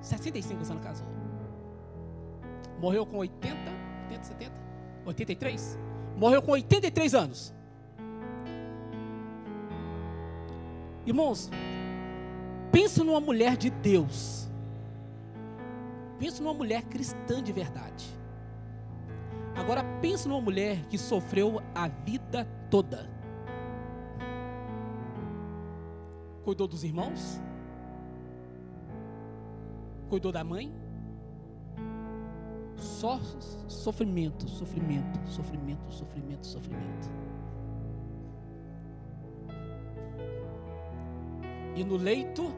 [0.00, 1.06] 65 anos casou.
[2.78, 3.56] Morreu com 80,
[4.10, 4.52] 80, 70,
[5.06, 5.78] 83?
[6.16, 7.54] Morreu com 83 anos.
[11.06, 11.50] Irmãos,
[12.70, 14.48] pensa numa mulher de Deus.
[16.18, 18.06] Pensa numa mulher cristã de verdade.
[19.56, 23.08] Agora pensa numa mulher que sofreu a vida toda.
[26.44, 27.40] Cuidou dos irmãos?
[30.08, 30.72] Cuidou da mãe?
[32.76, 33.18] Só
[33.66, 37.10] sofrimento, sofrimento, sofrimento, sofrimento, sofrimento.
[41.76, 42.52] E no leito.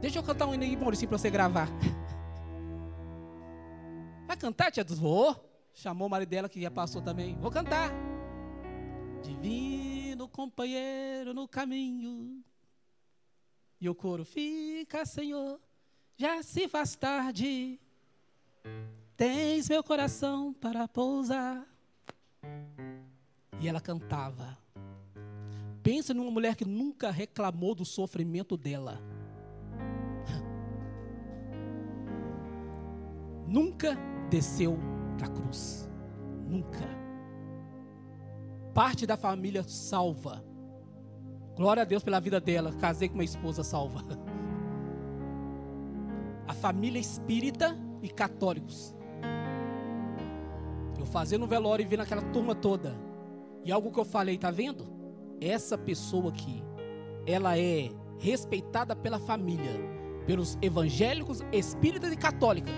[0.00, 1.68] Deixa eu cantar um hino aí, Maurício, para você gravar.
[4.44, 5.34] Cantar, tia Vou.
[5.72, 7.34] Chamou o marido dela que já passou também.
[7.36, 7.90] Vou cantar.
[9.22, 12.44] Divino companheiro no caminho.
[13.80, 15.58] E o coro fica, Senhor,
[16.18, 17.80] já se faz tarde.
[19.16, 21.66] Tens meu coração para pousar.
[23.62, 24.58] E ela cantava.
[25.82, 29.00] Pensa numa mulher que nunca reclamou do sofrimento dela.
[33.48, 33.96] Nunca
[34.30, 34.78] desceu
[35.18, 35.88] da cruz.
[36.48, 36.84] Nunca.
[38.72, 40.44] Parte da família salva.
[41.56, 42.72] Glória a Deus pela vida dela.
[42.72, 44.02] Casei com uma esposa salva.
[46.46, 48.94] A família espírita e católicos.
[50.98, 52.94] Eu fazendo o velório e vendo aquela turma toda.
[53.64, 54.84] E algo que eu falei, tá vendo?
[55.40, 56.62] Essa pessoa aqui,
[57.26, 59.72] ela é respeitada pela família,
[60.26, 62.72] pelos evangélicos, espíritas e católicas.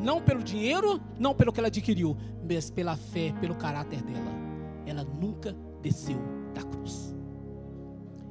[0.00, 2.16] Não pelo dinheiro, não pelo que ela adquiriu,
[2.48, 4.32] mas pela fé, pelo caráter dela.
[4.86, 6.18] Ela nunca desceu
[6.54, 7.14] da cruz.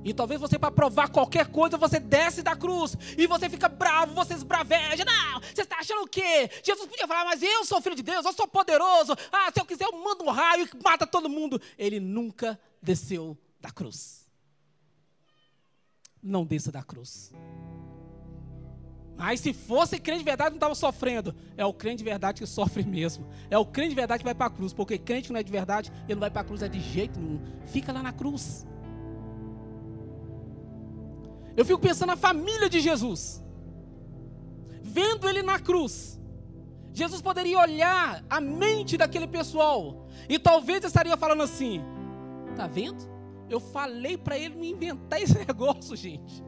[0.03, 2.95] E talvez você, para provar qualquer coisa, você desce da cruz.
[3.17, 5.03] E você fica bravo, você esbraveja.
[5.03, 6.49] Não, você está achando o quê?
[6.63, 9.13] Jesus podia falar, mas eu sou filho de Deus, eu sou poderoso.
[9.29, 11.61] Ah, se eu quiser, eu mando um raio e mata todo mundo.
[11.77, 14.25] Ele nunca desceu da cruz.
[16.23, 17.33] Não desça da cruz.
[19.17, 21.33] Mas se fosse crente de verdade, não estava sofrendo.
[21.57, 23.25] É o crente de verdade que sofre mesmo.
[23.49, 24.73] É o crente de verdade que vai para a cruz.
[24.73, 26.79] Porque crente que não é de verdade, ele não vai para a cruz é de
[26.79, 27.41] jeito nenhum.
[27.65, 28.65] Fica lá na cruz.
[31.55, 33.43] Eu fico pensando na família de Jesus.
[34.83, 36.21] Vendo ele na cruz.
[36.93, 40.07] Jesus poderia olhar a mente daquele pessoal.
[40.29, 41.81] E talvez estaria falando assim:
[42.55, 42.97] Tá vendo?
[43.49, 46.43] Eu falei para ele não inventar esse negócio, gente.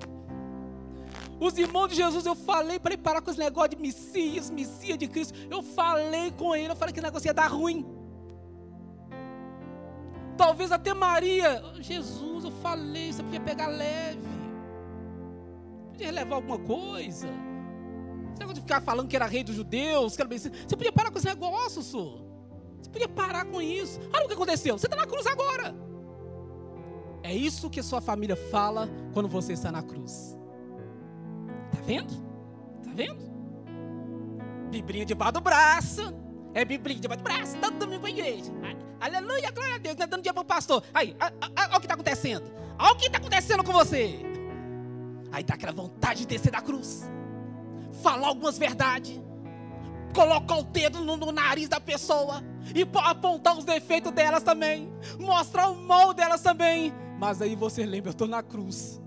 [1.39, 4.97] Os irmãos de Jesus, eu falei para ele parar com esse negócio de Messias, Messias
[4.97, 5.33] de Cristo.
[5.49, 7.85] Eu falei com ele, eu falei que o negócio ia dar ruim.
[10.35, 14.27] Talvez até Maria, Jesus, eu falei, você podia pegar leve.
[15.91, 17.27] Podia levar alguma coisa.
[18.33, 20.53] Você não ficar falando que era rei dos judeus, que era Messias.
[20.67, 22.21] Você podia parar com esse negócio, senhor.
[22.81, 23.99] Você podia parar com isso.
[24.13, 24.77] Olha o que aconteceu.
[24.77, 25.75] Você está na cruz agora.
[27.21, 30.38] É isso que sua família fala quando você está na cruz.
[31.71, 32.13] Tá vendo?
[32.83, 33.29] Tá vendo?
[34.69, 36.13] Biblinha debaixo do braço.
[36.53, 37.57] É biblinha debaixo do braço.
[37.57, 38.51] Todo domingo para a igreja.
[38.99, 39.95] Aleluia, glória a Deus.
[39.95, 40.83] Não é dando dia para o pastor.
[40.93, 42.51] Aí, olha o que está acontecendo.
[42.77, 44.19] Olha o que está acontecendo com você.
[45.31, 47.09] Aí dá aquela vontade de descer da cruz.
[48.01, 49.19] Falar algumas verdades.
[50.13, 52.43] Colocar o dedo no, no nariz da pessoa.
[52.73, 54.91] E apontar os defeitos delas também.
[55.19, 56.93] Mostrar o mal delas também.
[57.17, 59.01] Mas aí você lembra, eu estou na cruz.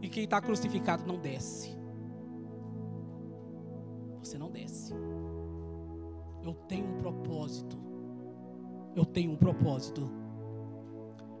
[0.00, 1.75] E quem está crucificado não desce.
[4.26, 4.92] Você não desce.
[6.42, 7.78] Eu tenho um propósito.
[8.96, 10.10] Eu tenho um propósito.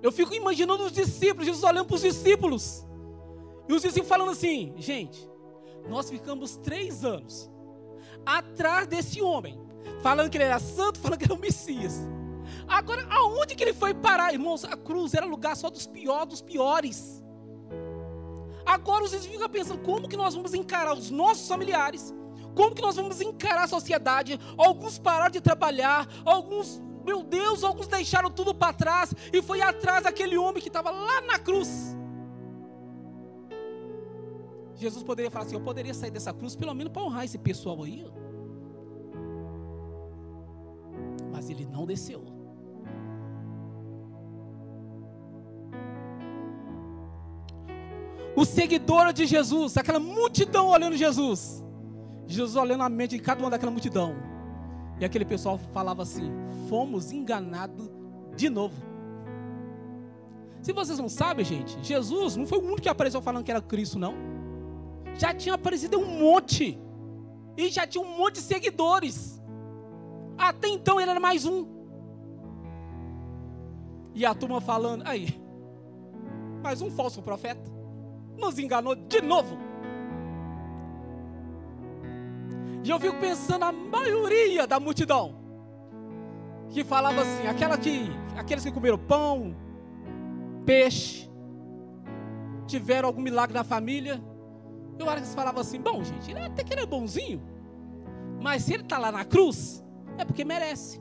[0.00, 2.86] Eu fico imaginando os discípulos, Jesus olhando para os discípulos.
[3.68, 5.28] E os discípulos falando assim: gente,
[5.88, 7.50] nós ficamos três anos
[8.24, 9.60] atrás desse homem,
[10.00, 12.00] falando que ele era santo, falando que era o Messias.
[12.68, 14.32] Agora, aonde que ele foi parar?
[14.32, 17.24] Irmãos, a cruz era lugar só dos piores dos piores.
[18.64, 22.14] Agora os discípulos ficam pensando, como que nós vamos encarar os nossos familiares?
[22.56, 24.40] Como que nós vamos encarar a sociedade?
[24.56, 30.04] Alguns pararam de trabalhar, alguns, meu Deus, alguns deixaram tudo para trás e foi atrás
[30.04, 31.94] daquele homem que estava lá na cruz.
[34.74, 37.82] Jesus poderia falar assim: eu poderia sair dessa cruz pelo menos para honrar esse pessoal
[37.82, 38.10] aí.
[41.30, 42.24] Mas ele não desceu.
[48.38, 51.64] os seguidores de Jesus, aquela multidão olhando Jesus.
[52.26, 54.14] Jesus olhando a mente de cada uma daquela multidão.
[54.98, 56.30] E aquele pessoal falava assim:
[56.68, 57.88] fomos enganados
[58.36, 58.74] de novo.
[60.62, 63.60] Se vocês não sabem, gente, Jesus não foi o único que apareceu falando que era
[63.60, 64.14] Cristo, não.
[65.16, 66.78] Já tinha aparecido um monte.
[67.56, 69.40] E já tinha um monte de seguidores.
[70.36, 71.66] Até então ele era mais um.
[74.14, 75.40] E a turma falando, aí,
[76.62, 77.76] mais um falso profeta
[78.36, 79.56] nos enganou de novo.
[82.86, 85.34] E eu fico pensando a maioria da multidão
[86.70, 89.56] que falava assim, aquela que, aqueles que comeram pão,
[90.64, 91.28] peixe,
[92.64, 94.22] tiveram algum milagre na família.
[94.96, 97.42] Eu acho que eles falavam assim, bom gente, ele até que ele é bonzinho,
[98.40, 99.84] mas se ele está lá na cruz,
[100.16, 101.00] é porque merece.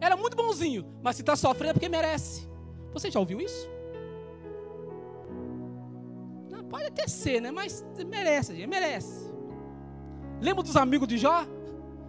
[0.00, 2.48] Era muito bonzinho, mas se está sofrendo é porque merece.
[2.92, 3.72] Você já ouviu isso?
[6.68, 7.52] Pode até ser, né?
[7.52, 9.33] Mas merece, gente, merece.
[10.40, 11.46] Lembra dos amigos de Jó?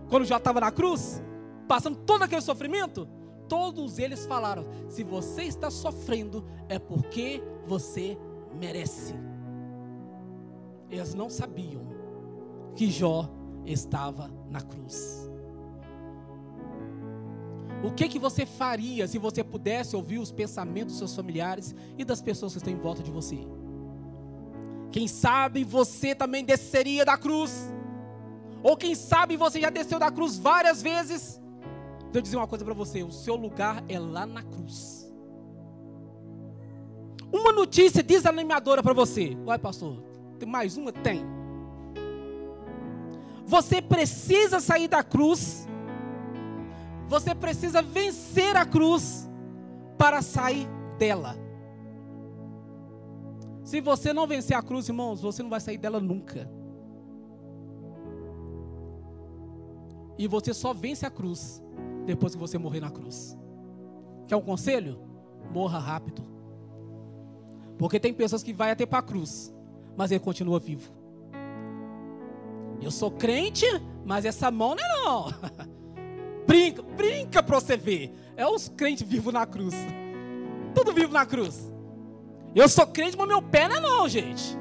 [0.10, 1.22] Quando Jó estava na cruz,
[1.68, 3.08] passando todo aquele sofrimento?
[3.48, 8.18] Todos eles falaram: se você está sofrendo, é porque você
[8.60, 9.14] merece.
[10.90, 11.84] Eles não sabiam
[12.76, 13.30] que Jó
[13.66, 15.30] estava na cruz.
[17.84, 22.04] O que que você faria se você pudesse ouvir os pensamentos dos seus familiares e
[22.04, 23.38] das pessoas que estão em volta de você?
[24.92, 27.72] Quem sabe você também desceria da cruz.
[28.66, 31.40] Ou quem sabe você já desceu da cruz várias vezes.
[32.12, 35.08] Eu dizer uma coisa para você: o seu lugar é lá na cruz.
[37.32, 39.38] Uma notícia desanimadora para você.
[39.46, 40.02] Uai, pastor,
[40.40, 40.92] tem mais uma?
[40.92, 41.24] Tem.
[43.46, 45.68] Você precisa sair da cruz.
[47.08, 49.30] Você precisa vencer a cruz
[49.96, 51.38] para sair dela.
[53.64, 56.50] Se você não vencer a cruz, irmãos, você não vai sair dela nunca.
[60.18, 61.62] E você só vence a cruz
[62.06, 63.38] depois que você morrer na cruz.
[64.28, 65.00] Quer um conselho?
[65.54, 66.24] Morra rápido.
[67.78, 69.54] Porque tem pessoas que vai até para a cruz,
[69.98, 70.94] mas ele continua vivo.
[72.82, 73.66] Eu sou crente,
[74.06, 75.26] mas essa mão não é não.
[76.46, 78.14] brinca, brinca para você ver.
[78.38, 79.74] É os crentes vivos na cruz.
[80.74, 81.72] Tudo vivo na cruz.
[82.54, 84.58] Eu sou crente, mas meu pé não é não, gente.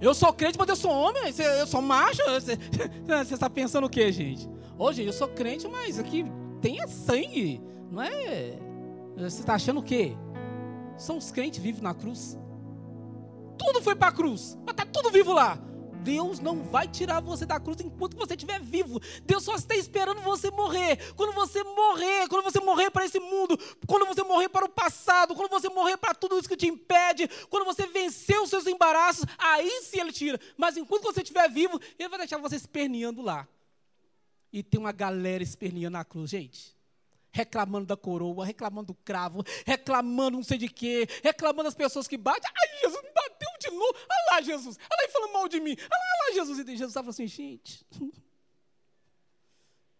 [0.00, 1.22] Eu sou crente, mas eu sou homem,
[1.58, 2.22] eu sou macho.
[2.24, 2.52] Você,
[3.34, 4.48] está pensando o que, gente?
[4.78, 6.24] Hoje eu sou crente, mas aqui
[6.60, 8.58] tem sangue, não é?
[9.16, 10.16] Você está achando o quê?
[10.96, 12.38] São os crentes vivos na cruz.
[13.56, 15.58] Tudo foi para a cruz, mas está tudo vivo lá.
[16.02, 19.00] Deus não vai tirar você da cruz enquanto você estiver vivo.
[19.24, 21.12] Deus só está esperando você morrer.
[21.14, 25.34] Quando você morrer, quando você morrer para esse mundo, quando você morrer para o passado,
[25.34, 29.24] quando você morrer para tudo isso que te impede, quando você vencer os seus embaraços,
[29.36, 30.40] aí sim ele tira.
[30.56, 33.46] Mas enquanto você estiver vivo, ele vai deixar você esperneando lá.
[34.52, 36.77] E tem uma galera esperneando na cruz, gente
[37.30, 42.16] reclamando da coroa, reclamando do cravo, reclamando não sei de quê, reclamando das pessoas que
[42.16, 42.50] batem.
[42.50, 43.94] Ai, Jesus, me bateu de novo.
[43.94, 44.76] Olha lá, Jesus.
[44.76, 45.76] Olha lá, ele falando mal de mim.
[45.78, 46.58] Olha lá, olha lá Jesus.
[46.58, 47.86] E Jesus estava assim, gente,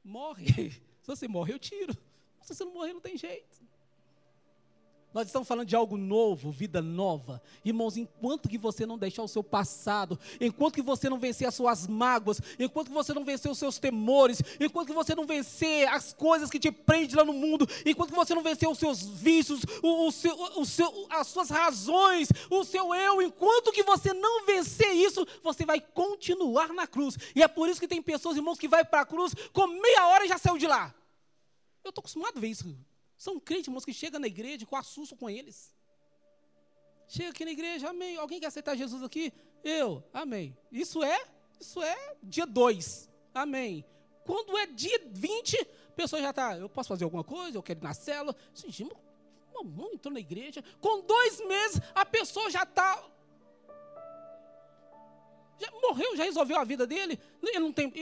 [0.02, 0.70] morre.
[1.02, 1.94] Se você morre, eu tiro.
[2.42, 3.67] Se você não morrer, não tem jeito.
[5.12, 7.40] Nós estamos falando de algo novo, vida nova.
[7.64, 11.54] Irmãos, enquanto que você não deixar o seu passado, enquanto que você não vencer as
[11.54, 15.88] suas mágoas, enquanto que você não vencer os seus temores, enquanto que você não vencer
[15.88, 19.02] as coisas que te prendem lá no mundo, enquanto que você não vencer os seus
[19.02, 24.12] vícios, o, o seu, o seu, as suas razões, o seu eu, enquanto que você
[24.12, 27.16] não vencer isso, você vai continuar na cruz.
[27.34, 30.06] E é por isso que tem pessoas, irmãos, que vai para a cruz com meia
[30.08, 30.94] hora e já saiu de lá.
[31.82, 32.76] Eu estou acostumado a ver isso.
[33.18, 35.74] São crentes, irmãos, que chegam na igreja com assusto com eles.
[37.08, 38.16] Chega aqui na igreja, amém.
[38.16, 39.32] Alguém quer aceitar Jesus aqui?
[39.64, 40.56] Eu, amém.
[40.70, 41.20] Isso é,
[41.60, 43.84] isso é dia 2, amém.
[44.24, 47.80] Quando é dia 20, a pessoa já está, eu posso fazer alguma coisa, eu quero
[47.80, 48.36] ir na célula.
[48.54, 48.88] Sim,
[49.52, 50.62] mamãe entrou na igreja.
[50.80, 53.04] Com dois meses, a pessoa já está
[55.58, 57.18] já morreu, já resolveu a vida dele.
[57.42, 57.92] Ele não tem.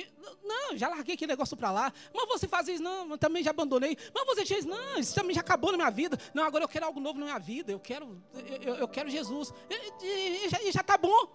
[0.44, 1.92] Não, já larguei aquele negócio para lá.
[2.14, 3.96] Mas você faz isso, não, também já abandonei.
[4.14, 6.18] Mas você diz, não, isso também já acabou na minha vida.
[6.34, 7.72] Não, agora eu quero algo novo na minha vida.
[7.72, 8.22] Eu quero,
[8.60, 9.52] eu, eu quero Jesus.
[10.02, 11.28] E, já, e já tá bom.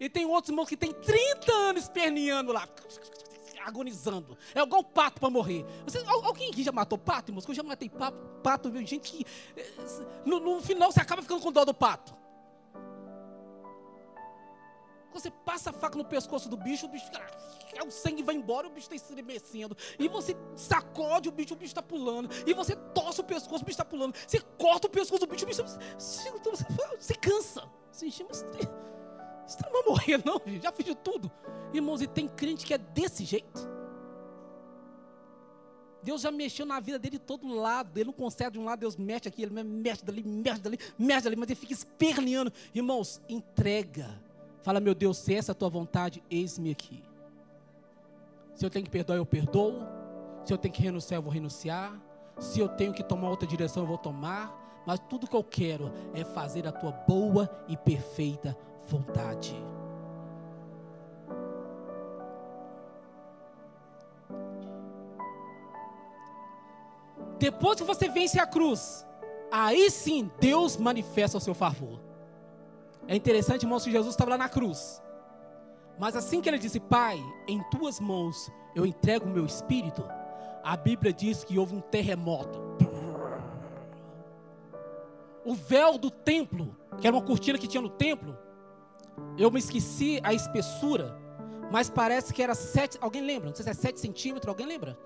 [0.00, 2.68] E tem outros irmãos que tem 30 anos esperneando lá,
[3.64, 4.36] agonizando.
[4.54, 5.64] É igual o pato para morrer.
[5.84, 7.46] Você, alguém aqui já matou pato, irmãos?
[7.46, 9.26] Eu já matei pato, pato gente que.
[9.56, 9.72] Eh,
[10.24, 12.23] no, no final você acaba ficando com dó do pato.
[15.14, 17.86] Você passa a faca no pescoço do bicho, o bicho fica.
[17.86, 19.76] O sangue vai embora, o bicho está estremecendo.
[19.96, 22.28] E você sacode o bicho, o bicho está pulando.
[22.44, 24.16] E você torce o pescoço, o bicho está pulando.
[24.26, 25.62] Você corta o pescoço do bicho, o bicho.
[25.62, 26.30] Você,
[26.98, 27.62] você cansa.
[27.92, 28.30] Você chama.
[28.32, 31.30] Você não vai morrer, não, já fiz de tudo.
[31.72, 33.72] Irmãos, e tem crente que é desse jeito.
[36.02, 37.96] Deus já mexeu na vida dele de todo lado.
[37.96, 41.22] Ele não consegue de um lado, Deus mexe aqui, ele mexe dali, mexe dali, mexe
[41.22, 42.52] dali, mas ele fica esperneando.
[42.74, 44.23] Irmãos, entrega
[44.64, 47.04] Fala, meu Deus, se essa é a tua vontade, eis-me aqui.
[48.54, 49.74] Se eu tenho que perdoar, eu perdoo.
[50.42, 52.00] Se eu tenho que renunciar, eu vou renunciar.
[52.38, 54.82] Se eu tenho que tomar outra direção, eu vou tomar.
[54.86, 58.56] Mas tudo que eu quero é fazer a tua boa e perfeita
[58.86, 59.54] vontade.
[67.38, 69.04] Depois que você vence a cruz,
[69.52, 72.00] aí sim Deus manifesta o seu favor.
[73.06, 75.02] É interessante, irmãos, que Jesus estava lá na cruz.
[75.98, 80.04] Mas assim que ele disse, Pai, em tuas mãos eu entrego o meu espírito,
[80.62, 82.58] a Bíblia diz que houve um terremoto.
[85.44, 88.36] O véu do templo, que era uma cortina que tinha no templo,
[89.38, 91.16] eu me esqueci a espessura,
[91.70, 92.98] mas parece que era sete.
[93.00, 93.48] Alguém lembra?
[93.48, 94.48] Não sei se é sete centímetros.
[94.48, 94.98] Alguém lembra?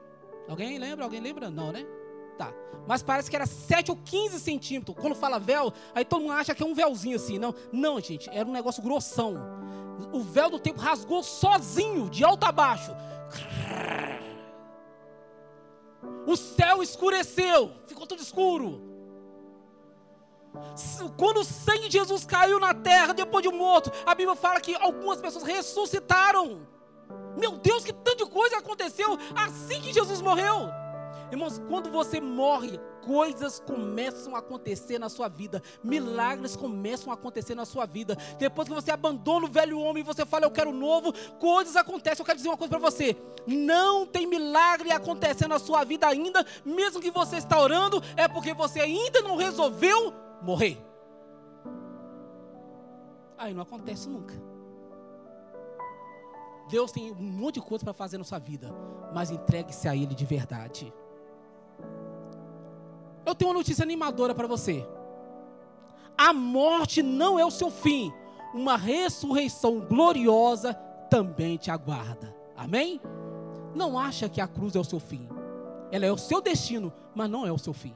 [0.49, 1.05] Alguém lembra?
[1.05, 1.51] Alguém lembra?
[1.51, 1.85] Não, né?
[2.87, 4.97] Mas parece que era 7 ou 15 centímetros.
[4.99, 7.39] Quando fala véu, aí todo mundo acha que é um véuzinho assim.
[7.39, 9.37] Não, não, gente, era um negócio grossão.
[10.13, 12.93] O véu do tempo rasgou sozinho, de alto a baixo.
[16.27, 18.89] O céu escureceu, ficou tudo escuro.
[21.17, 24.75] Quando o sangue de Jesus caiu na terra depois de morto, a Bíblia fala que
[24.77, 26.67] algumas pessoas ressuscitaram.
[27.37, 30.71] Meu Deus, que tanta coisa aconteceu assim que Jesus morreu.
[31.31, 37.55] Irmãos, quando você morre, coisas começam a acontecer na sua vida, milagres começam a acontecer
[37.55, 38.17] na sua vida.
[38.39, 42.23] Depois que você abandona o velho homem e você fala, eu quero novo, coisas acontecem.
[42.23, 43.17] Eu quero dizer uma coisa para você:
[43.47, 48.55] não tem milagre acontecendo na sua vida ainda, mesmo que você está orando, é porque
[48.55, 50.13] você ainda não resolveu
[50.43, 50.79] morrer.
[53.37, 54.35] Aí não acontece nunca.
[56.69, 58.71] Deus tem um monte de coisa para fazer na sua vida,
[59.15, 60.93] mas entregue-se a Ele de verdade.
[63.29, 64.89] Eu tenho uma notícia animadora para você.
[66.17, 68.11] A morte não é o seu fim.
[68.55, 70.73] Uma ressurreição gloriosa
[71.11, 72.35] também te aguarda.
[72.57, 72.99] Amém?
[73.75, 75.29] Não acha que a cruz é o seu fim.
[75.93, 77.95] Ela é o seu destino, mas não é o seu fim.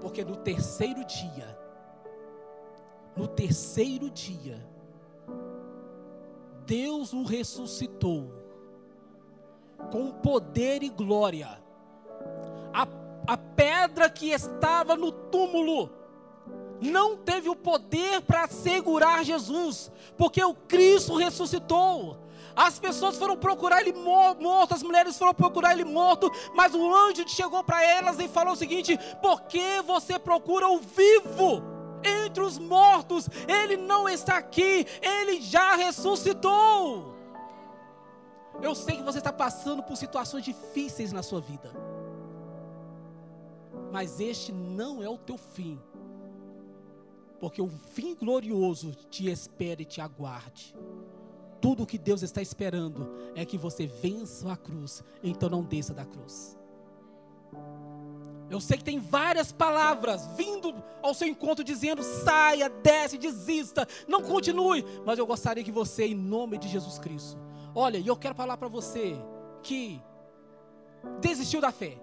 [0.00, 1.56] Porque no terceiro dia,
[3.16, 4.58] no terceiro dia,
[6.66, 8.28] Deus o ressuscitou
[9.92, 11.62] com poder e glória
[13.26, 15.90] a, pedra que estava no túmulo
[16.80, 22.18] não teve o poder para segurar Jesus, porque o Cristo ressuscitou.
[22.56, 27.28] As pessoas foram procurar ele morto, as mulheres foram procurar ele morto, mas o anjo
[27.28, 31.62] chegou para elas e falou o seguinte: Por que você procura o vivo
[32.04, 33.28] entre os mortos?
[33.48, 37.14] Ele não está aqui, ele já ressuscitou.
[38.62, 41.72] Eu sei que você está passando por situações difíceis na sua vida,
[43.94, 45.78] mas este não é o teu fim,
[47.38, 50.74] porque o fim glorioso te espera e te aguarde.
[51.60, 55.94] Tudo o que Deus está esperando é que você vença a cruz, então não desça
[55.94, 56.58] da cruz.
[58.50, 64.22] Eu sei que tem várias palavras vindo ao seu encontro dizendo: saia, desce, desista, não
[64.22, 64.84] continue.
[65.06, 67.38] Mas eu gostaria que você, em nome de Jesus Cristo,
[67.72, 69.16] olha, e eu quero falar para você
[69.62, 70.02] que
[71.20, 71.96] desistiu da fé.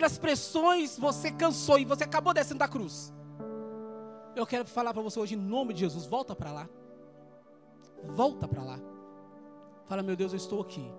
[0.00, 3.12] Pelas pressões você cansou e você acabou descendo da cruz.
[4.34, 6.66] Eu quero falar para você hoje, em nome de Jesus, volta para lá.
[8.04, 8.80] Volta para lá.
[9.84, 10.90] Fala, meu Deus, eu estou aqui.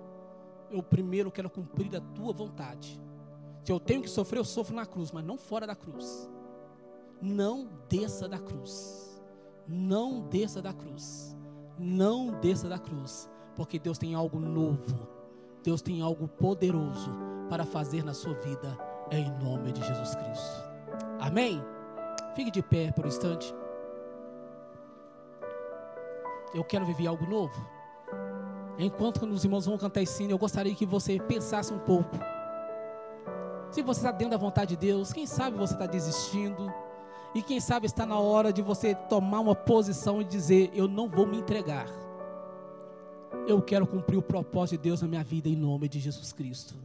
[0.70, 3.02] Eu primeiro quero cumprir a tua vontade.
[3.64, 6.30] Se eu tenho que sofrer, eu sofro na cruz, mas não fora da cruz.
[7.20, 9.20] Não desça da cruz.
[9.68, 11.36] Não desça da cruz.
[11.76, 13.28] Não desça da cruz.
[13.56, 15.08] Porque Deus tem algo novo.
[15.64, 17.10] Deus tem algo poderoso
[17.50, 18.91] para fazer na sua vida.
[19.12, 20.64] Em nome de Jesus Cristo.
[21.20, 21.62] Amém?
[22.36, 23.54] Fique de pé por um instante
[26.54, 27.54] eu quero viver algo novo.
[28.78, 32.18] Enquanto os irmãos vão cantar esse sino, eu gostaria que você pensasse um pouco.
[33.70, 36.72] Se você está dentro da vontade de Deus, quem sabe você está desistindo.
[37.34, 41.08] E quem sabe está na hora de você tomar uma posição e dizer: Eu não
[41.08, 41.88] vou me entregar.
[43.48, 46.76] Eu quero cumprir o propósito de Deus na minha vida em nome de Jesus Cristo.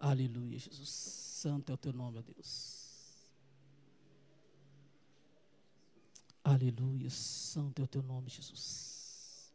[0.00, 0.88] Aleluia, Jesus.
[0.88, 2.80] Santo é o teu nome, ó Deus.
[6.42, 9.52] Aleluia, santo é o teu nome, Jesus.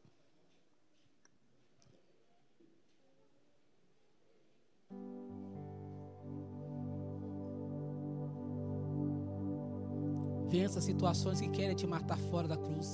[10.48, 12.88] Vença situações que querem te matar fora da cruz.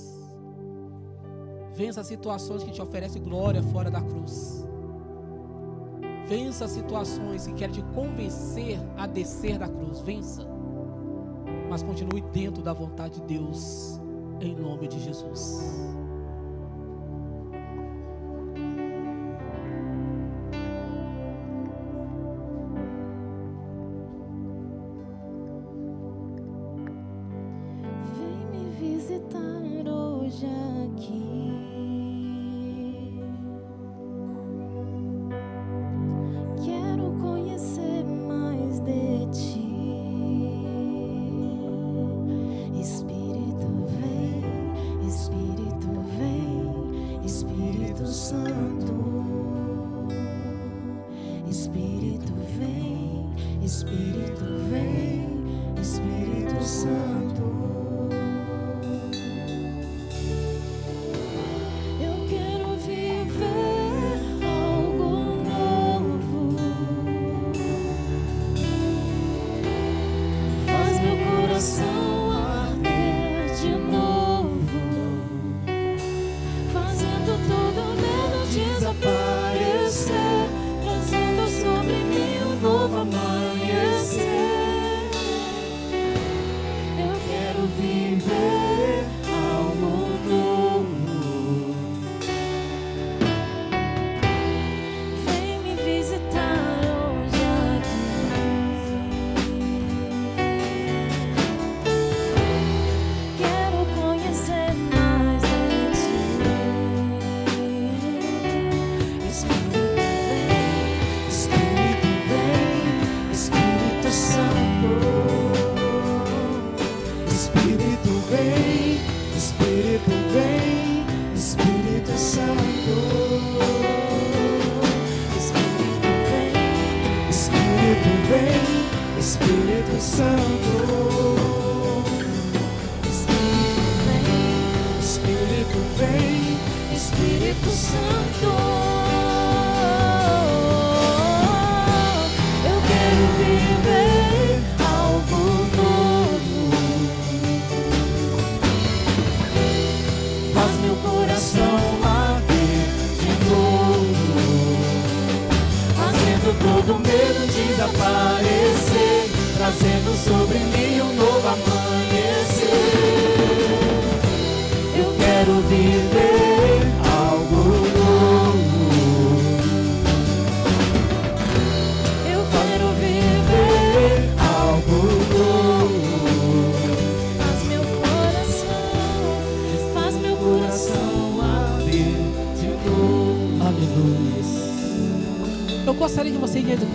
[1.74, 4.64] Vença situações que te oferecem glória fora da cruz.
[6.26, 10.00] Vença situações que querem te convencer a descer da cruz.
[10.00, 10.52] Vença
[11.72, 13.98] mas continue dentro da vontade de Deus,
[14.42, 15.62] em nome de Jesus.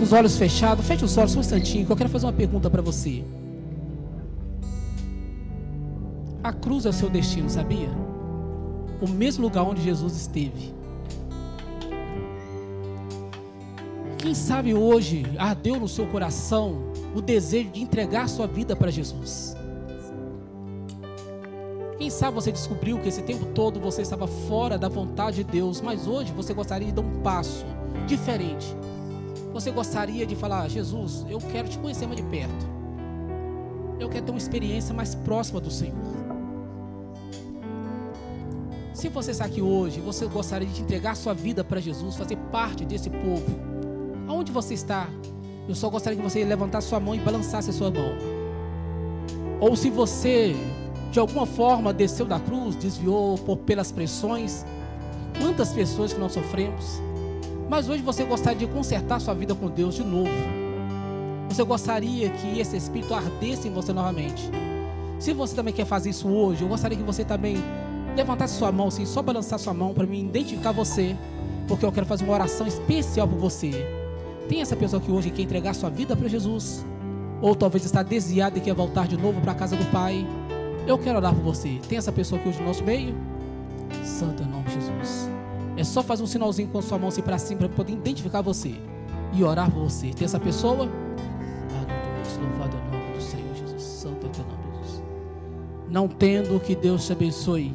[0.08, 0.86] Os olhos fechados.
[0.86, 3.22] Feche os olhos só um instantinho, que eu quero fazer uma pergunta para você.
[6.42, 7.90] A cruz é o seu destino, sabia?
[9.02, 10.72] O mesmo lugar onde Jesus esteve.
[14.16, 19.54] Quem sabe hoje ardeu no seu coração o desejo de entregar sua vida para Jesus?
[21.98, 25.80] Quem sabe você descobriu que esse tempo todo você estava fora da vontade de Deus,
[25.80, 27.66] mas hoje você gostaria de dar um passo
[28.06, 28.74] diferente.
[29.58, 32.64] Você gostaria de falar: Jesus, eu quero te conhecer mais de perto.
[33.98, 35.96] Eu quero ter uma experiência mais próxima do Senhor.
[38.94, 42.84] Se você está aqui hoje, você gostaria de entregar sua vida para Jesus, fazer parte
[42.84, 43.58] desse povo.
[44.28, 45.08] Aonde você está?
[45.68, 48.12] Eu só gostaria que você levantasse sua mão e balançasse a sua mão.
[49.60, 50.54] Ou se você
[51.10, 54.64] de alguma forma desceu da cruz, desviou por, pelas pressões,
[55.40, 57.07] quantas pessoas que nós sofremos.
[57.68, 60.30] Mas hoje você gostaria de consertar sua vida com Deus de novo.
[61.48, 64.50] Você gostaria que esse Espírito ardesse em você novamente.
[65.18, 67.56] Se você também quer fazer isso hoje, eu gostaria que você também
[68.16, 71.16] levantasse sua mão, assim, só balançar sua mão para me identificar você,
[71.66, 73.70] porque eu quero fazer uma oração especial por você.
[74.48, 76.84] Tem essa pessoa que hoje quer entregar sua vida para Jesus,
[77.42, 80.26] ou talvez está desviada e quer voltar de novo para a casa do Pai.
[80.86, 81.78] Eu quero orar por você.
[81.88, 83.14] Tem essa pessoa aqui hoje no nosso meio?
[84.04, 84.46] Santo é
[85.78, 88.74] É só fazer um sinalzinho com sua mão assim para cima para poder identificar você
[89.32, 90.10] e orar por você.
[90.10, 90.88] Tem essa pessoa?
[91.70, 92.50] Aleluia.
[92.50, 93.82] Louvado é o nome do Senhor Jesus.
[93.82, 95.02] Santo é teu nome, Jesus.
[95.88, 97.72] Não tendo que Deus te abençoe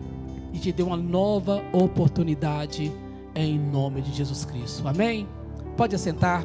[0.51, 2.91] e te dê uma nova oportunidade
[3.33, 4.85] em nome de Jesus Cristo.
[4.85, 5.25] Amém?
[5.77, 6.43] Pode assentar.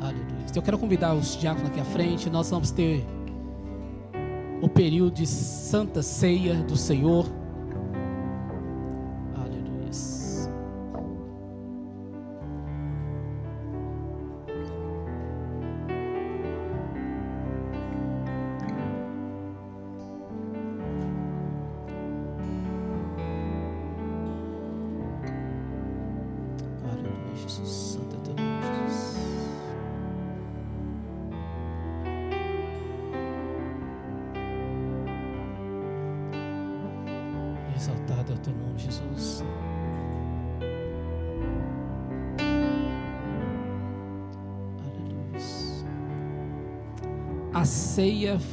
[0.00, 0.46] Aleluia.
[0.54, 2.30] Eu quero convidar os diáconos aqui à frente.
[2.30, 3.04] Nós vamos ter
[4.62, 7.26] o período de Santa Ceia do Senhor.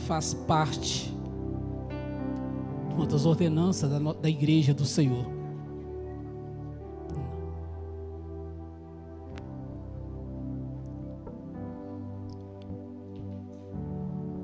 [0.05, 1.11] Faz parte
[2.87, 5.25] de uma das ordenanças da, da igreja do Senhor.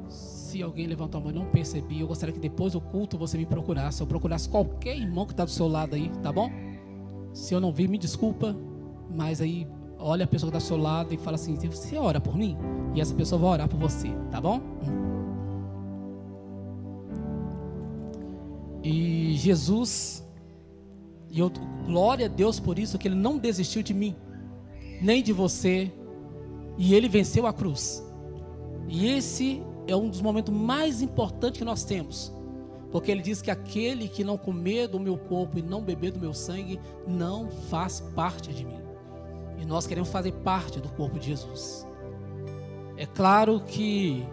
[0.10, 3.38] Se alguém levantar a mão e não percebi, eu gostaria que depois do culto você
[3.38, 4.02] me procurasse.
[4.02, 6.52] Eu procurasse qualquer irmão que está do seu lado aí, tá bom?
[7.34, 8.56] Se eu não vi, me desculpa.
[9.10, 9.66] Mas aí,
[9.98, 12.58] olha a pessoa que está do seu lado e fala assim: Você ora por mim?
[12.94, 14.60] E essa pessoa vai orar por você, tá bom?
[19.42, 20.24] Jesus,
[21.30, 21.52] e eu
[21.86, 24.16] glória a Deus por isso, que Ele não desistiu de mim,
[25.02, 25.92] nem de você,
[26.78, 28.04] e Ele venceu a cruz.
[28.88, 32.32] E esse é um dos momentos mais importantes que nós temos.
[32.92, 36.20] Porque ele diz que aquele que não comer do meu corpo e não beber do
[36.20, 38.80] meu sangue não faz parte de mim.
[39.58, 41.88] E nós queremos fazer parte do corpo de Jesus.
[42.98, 44.26] É claro que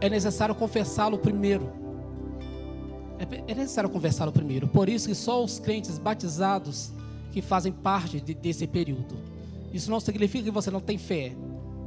[0.00, 1.79] é necessário confessá-lo primeiro.
[3.20, 4.66] É é necessário confessá-lo primeiro.
[4.66, 6.90] Por isso que só os crentes batizados
[7.32, 9.14] que fazem parte de- desse período.
[9.72, 11.32] Isso não significa que você não tem fé,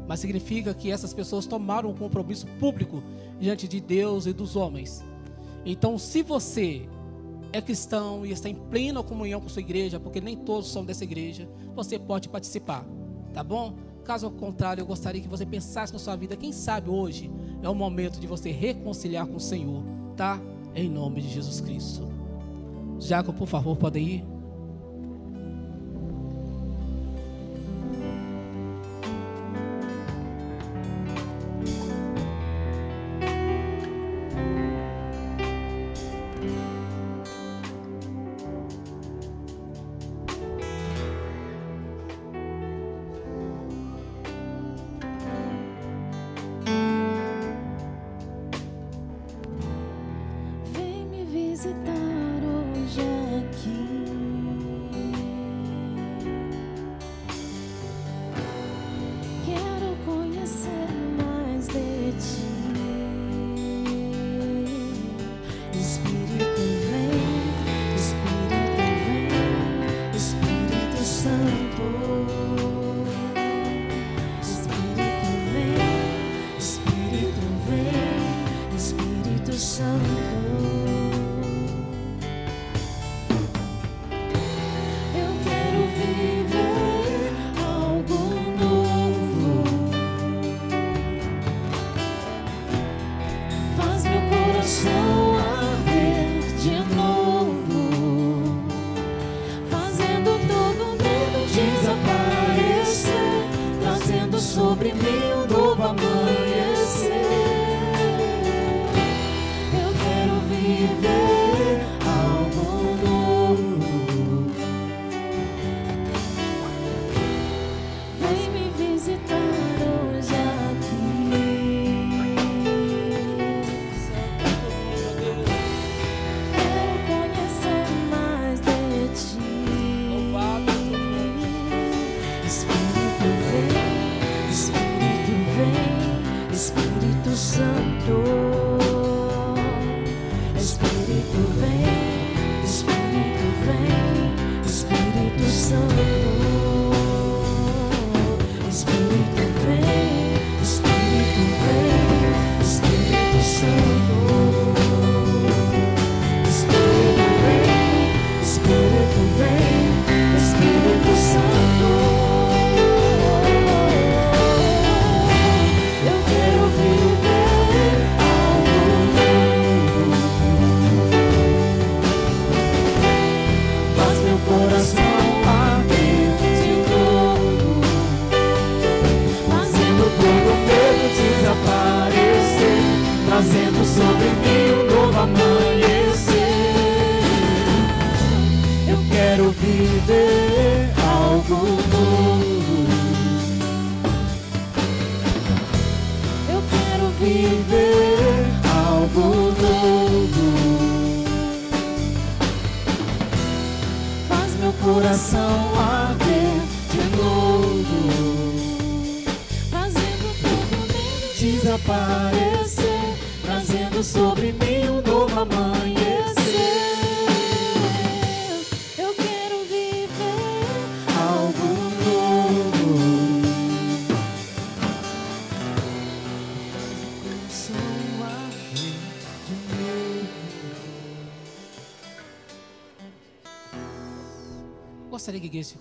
[0.07, 3.03] mas significa que essas pessoas tomaram um compromisso público
[3.39, 5.03] diante de Deus e dos homens.
[5.65, 6.87] Então, se você
[7.51, 11.03] é cristão e está em plena comunhão com sua igreja, porque nem todos são dessa
[11.03, 12.85] igreja, você pode participar,
[13.33, 13.73] tá bom?
[14.03, 16.35] Caso contrário, eu gostaria que você pensasse na sua vida.
[16.35, 17.31] Quem sabe hoje
[17.61, 19.83] é o momento de você reconciliar com o Senhor,
[20.17, 20.39] tá?
[20.75, 22.07] Em nome de Jesus Cristo.
[22.99, 24.32] Jacob, por favor, pode ir.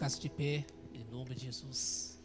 [0.02, 2.20] Ficasse de pé, em nome de Jesus.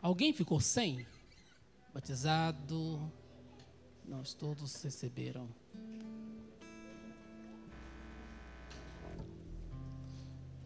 [0.00, 1.06] Alguém ficou sem?
[1.94, 3.00] Batizado?
[4.04, 5.48] Nós todos receberam.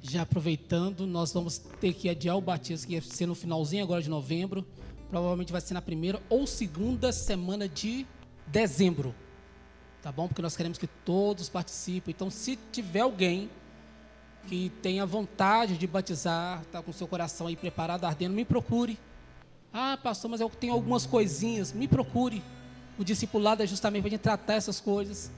[0.01, 4.01] Já aproveitando, nós vamos ter que adiar o batismo, que ia ser no finalzinho agora
[4.01, 4.67] de novembro.
[5.11, 8.07] Provavelmente vai ser na primeira ou segunda semana de
[8.47, 9.15] dezembro.
[10.07, 10.29] Tá bom?
[10.29, 12.15] Porque nós queremos que todos participem.
[12.17, 13.51] Então, se tiver alguém
[14.47, 18.97] que tenha vontade de batizar, está com seu coração aí preparado, ardendo, me procure.
[19.75, 21.73] Ah, pastor, mas eu tenho algumas coisinhas.
[21.73, 22.41] Me procure.
[22.97, 25.29] O discipulado é justamente para a gente tratar essas coisas.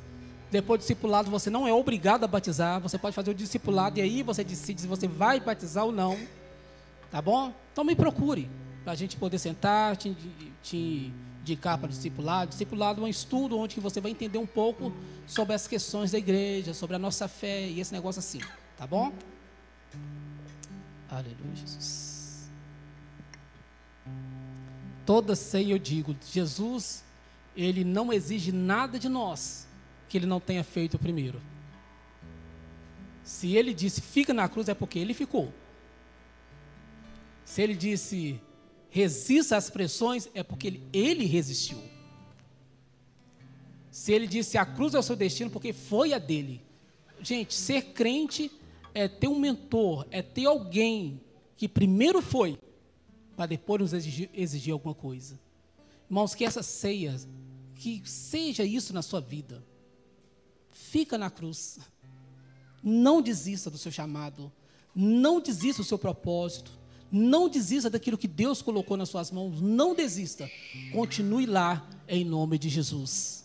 [0.50, 2.78] Depois do discipulado, você não é obrigado a batizar.
[2.80, 6.18] Você pode fazer o discipulado e aí você decide se você vai batizar ou não.
[7.10, 7.54] Tá bom?
[7.72, 8.50] Então me procure.
[8.88, 10.16] Para a gente poder sentar, te,
[10.62, 11.12] te
[11.42, 12.48] indicar para discipulado.
[12.48, 14.94] Discipulado é um estudo onde você vai entender um pouco
[15.26, 18.40] sobre as questões da igreja, sobre a nossa fé e esse negócio assim.
[18.78, 19.12] Tá bom?
[21.06, 22.48] Aleluia, Jesus.
[25.04, 27.04] Toda ceia eu digo, Jesus,
[27.54, 29.68] ele não exige nada de nós
[30.08, 31.42] que ele não tenha feito primeiro.
[33.22, 35.52] Se ele disse fica na cruz é porque ele ficou.
[37.44, 38.40] Se ele disse
[38.90, 41.78] resista às pressões é porque ele, ele resistiu.
[43.90, 46.62] Se ele disse a cruz é o seu destino porque foi a dele.
[47.20, 48.50] Gente, ser crente
[48.94, 51.20] é ter um mentor, é ter alguém
[51.56, 52.58] que primeiro foi
[53.36, 55.38] para depois nos exigir, exigir alguma coisa.
[56.08, 57.14] Irmãos, que essa ceia,
[57.74, 59.64] que seja isso na sua vida.
[60.70, 61.78] Fica na cruz.
[62.82, 64.50] Não desista do seu chamado.
[64.94, 66.77] Não desista do seu propósito.
[67.10, 69.60] Não desista daquilo que Deus colocou nas suas mãos.
[69.60, 70.50] Não desista.
[70.92, 73.44] Continue lá em nome de Jesus.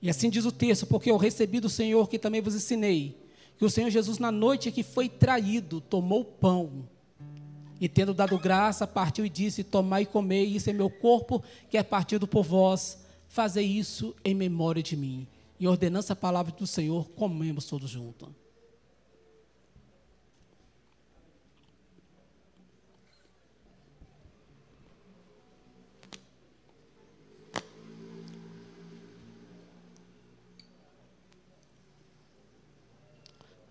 [0.00, 3.16] E assim diz o texto, porque eu recebi do Senhor que também vos ensinei,
[3.56, 6.86] que o Senhor Jesus, na noite que foi traído, tomou pão.
[7.80, 11.78] E tendo dado graça, partiu e disse: Tomai e comei, isso é meu corpo, que
[11.78, 12.98] é partido por vós.
[13.28, 15.26] Fazei isso em memória de mim.
[15.58, 18.28] E ordenando a palavra do Senhor, comemos todos juntos.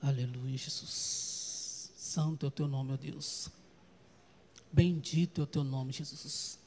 [0.03, 1.89] Aleluia, Jesus.
[1.95, 3.49] Santo é o teu nome, ó Deus.
[4.69, 6.59] Bendito é o teu nome, Jesus.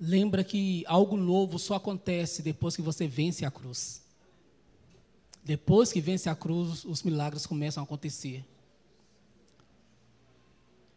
[0.00, 4.02] Lembra que algo novo só acontece depois que você vence a cruz.
[5.44, 8.44] Depois que vence a cruz, os milagres começam a acontecer.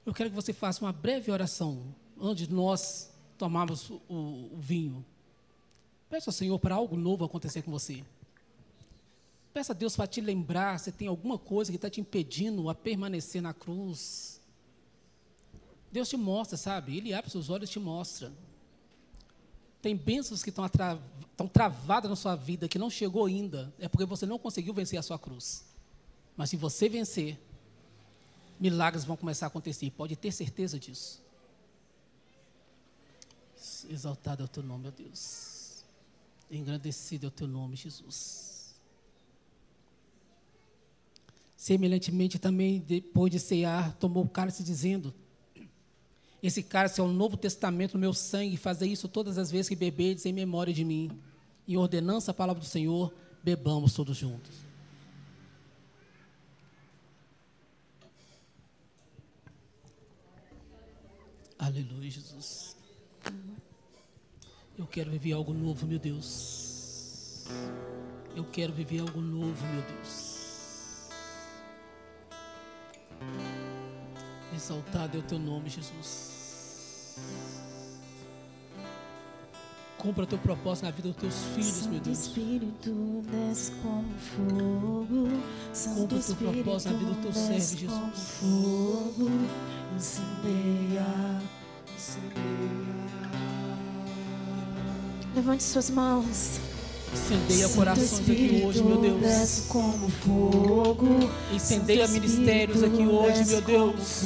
[0.03, 5.05] Eu quero que você faça uma breve oração antes de nós tomarmos o, o, vinho.
[6.09, 8.03] Peça ao Senhor para algo novo acontecer com você.
[9.53, 12.75] Peça a Deus para te lembrar se tem alguma coisa que está te impedindo a
[12.75, 14.39] permanecer na cruz.
[15.91, 16.97] Deus te mostra, sabe?
[16.97, 18.31] Ele abre seus olhos e te mostra.
[19.81, 23.73] Tem bênçãos que estão, estão travadas na sua vida, que não chegou ainda.
[23.77, 25.65] É porque você não conseguiu vencer a sua cruz.
[26.37, 27.37] Mas se você vencer,
[28.59, 29.91] milagres vão começar a acontecer.
[29.91, 31.21] Pode ter certeza disso.
[33.89, 35.83] Exaltado é o teu nome, meu Deus.
[36.49, 38.50] Engrandecido é o teu nome, Jesus.
[41.61, 45.13] Semelhantemente, também, depois de cear, tomou o cálice, dizendo:
[46.41, 48.57] esse cálice é o novo testamento meu sangue.
[48.57, 51.11] Fazer isso todas as vezes que bebedes em memória de mim.
[51.67, 54.51] Em ordenança a palavra do Senhor, bebamos todos juntos.
[61.59, 62.75] Aleluia, Jesus.
[64.75, 67.45] Eu quero viver algo novo, meu Deus.
[68.35, 70.30] Eu quero viver algo novo, meu Deus.
[74.55, 77.17] Exaltado é o teu nome, Jesus.
[79.97, 82.19] Cumpra o teu propósito na vida dos teus filhos, Santo meu Deus.
[82.19, 85.27] Espírito desce como fogo.
[85.73, 88.19] Santo Cumpra o teu Espírito propósito na vida do teu servo, Jesus.
[88.39, 89.29] fogo.
[89.95, 91.41] Incendeia,
[91.95, 93.01] incendeia.
[95.35, 96.59] Levante suas mãos.
[97.13, 99.21] Incendeia Santo corações aqui hoje, meu Deus.
[99.21, 101.07] Desce como fogo.
[101.53, 104.23] Incendeia Santo ministérios aqui hoje, meu Deus.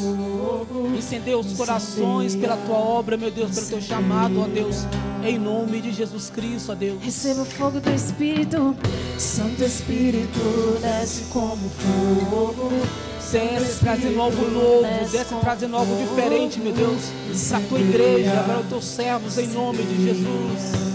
[0.98, 4.86] Incendeia os corações pela tua obra, meu Deus, pelo teu chamado, ó Deus.
[5.24, 7.02] Em nome de Jesus Cristo, ó Deus.
[7.02, 8.76] Receba o fogo do Espírito.
[9.18, 12.72] Santo Espírito desce como fogo.
[13.32, 17.02] Desce trazendo algo novo, desce trazendo algo diferente, meu Deus,
[17.50, 20.95] para a tua igreja, para os teus servos, em nome de Jesus.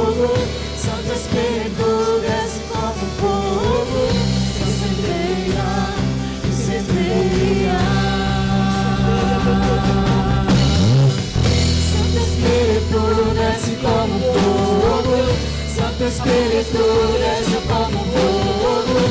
[16.23, 16.85] Espírito
[17.17, 19.01] desce como fogo.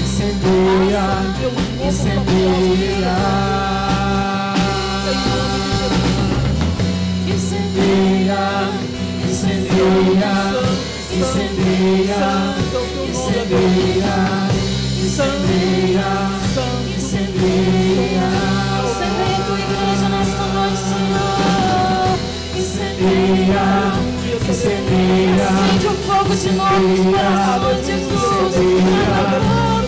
[0.00, 1.06] Incendeia,
[1.84, 3.16] incendeia.
[7.26, 8.44] Incendeia,
[9.28, 10.34] incendeia,
[11.18, 12.24] incendeia,
[13.10, 14.16] incendeia,
[15.02, 16.10] incendeia,
[16.94, 18.30] incendeia.
[18.84, 22.18] Incendeia tua igreja nesta noite, Senhor.
[22.56, 24.11] Incendeia,
[24.50, 25.48] incendeia.
[25.48, 28.56] Acende o fogo de novo nos corações, Jesus.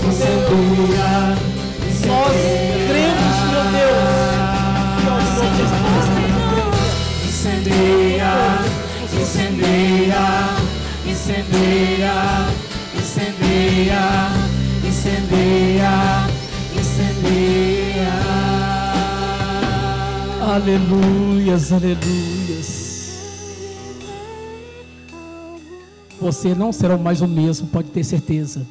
[0.06, 1.36] Incendeia.
[2.06, 2.28] Nós
[2.88, 4.14] cremos, meu Deus,
[7.20, 8.32] que Incendeia,
[9.20, 10.24] incendeia,
[11.06, 12.14] incendeia,
[12.96, 14.04] incendeia,
[14.84, 15.94] incendeia,
[16.76, 18.14] incendeia.
[20.54, 22.43] Aleluias, aleluias.
[26.24, 28.66] Você não será mais o mesmo, pode ter certeza.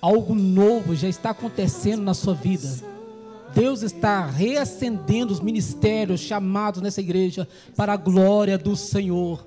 [0.00, 2.68] Algo novo já está acontecendo na sua vida.
[3.54, 7.46] Deus está reacendendo os ministérios chamados nessa igreja
[7.76, 9.46] para a glória do Senhor.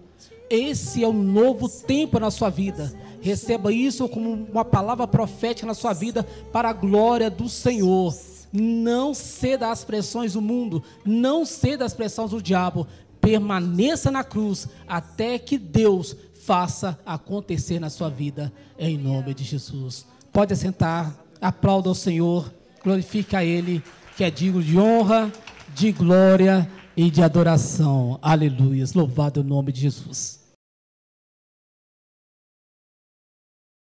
[0.50, 2.94] Esse é o novo tempo na sua vida.
[3.20, 8.16] Receba isso como uma palavra profética na sua vida para a glória do Senhor.
[8.50, 12.88] Não ceda às pressões do mundo, não ceda às pressões do diabo.
[13.20, 16.16] Permaneça na cruz até que Deus
[16.46, 20.06] faça acontecer na sua vida, em nome de Jesus.
[20.32, 22.52] Pode assentar, aplauda o Senhor,
[22.84, 23.82] glorifica a Ele,
[24.18, 25.32] que é digno de honra,
[25.74, 28.20] de glória e de adoração.
[28.22, 28.94] Aleluias.
[28.94, 30.43] Louvado é o nome de Jesus.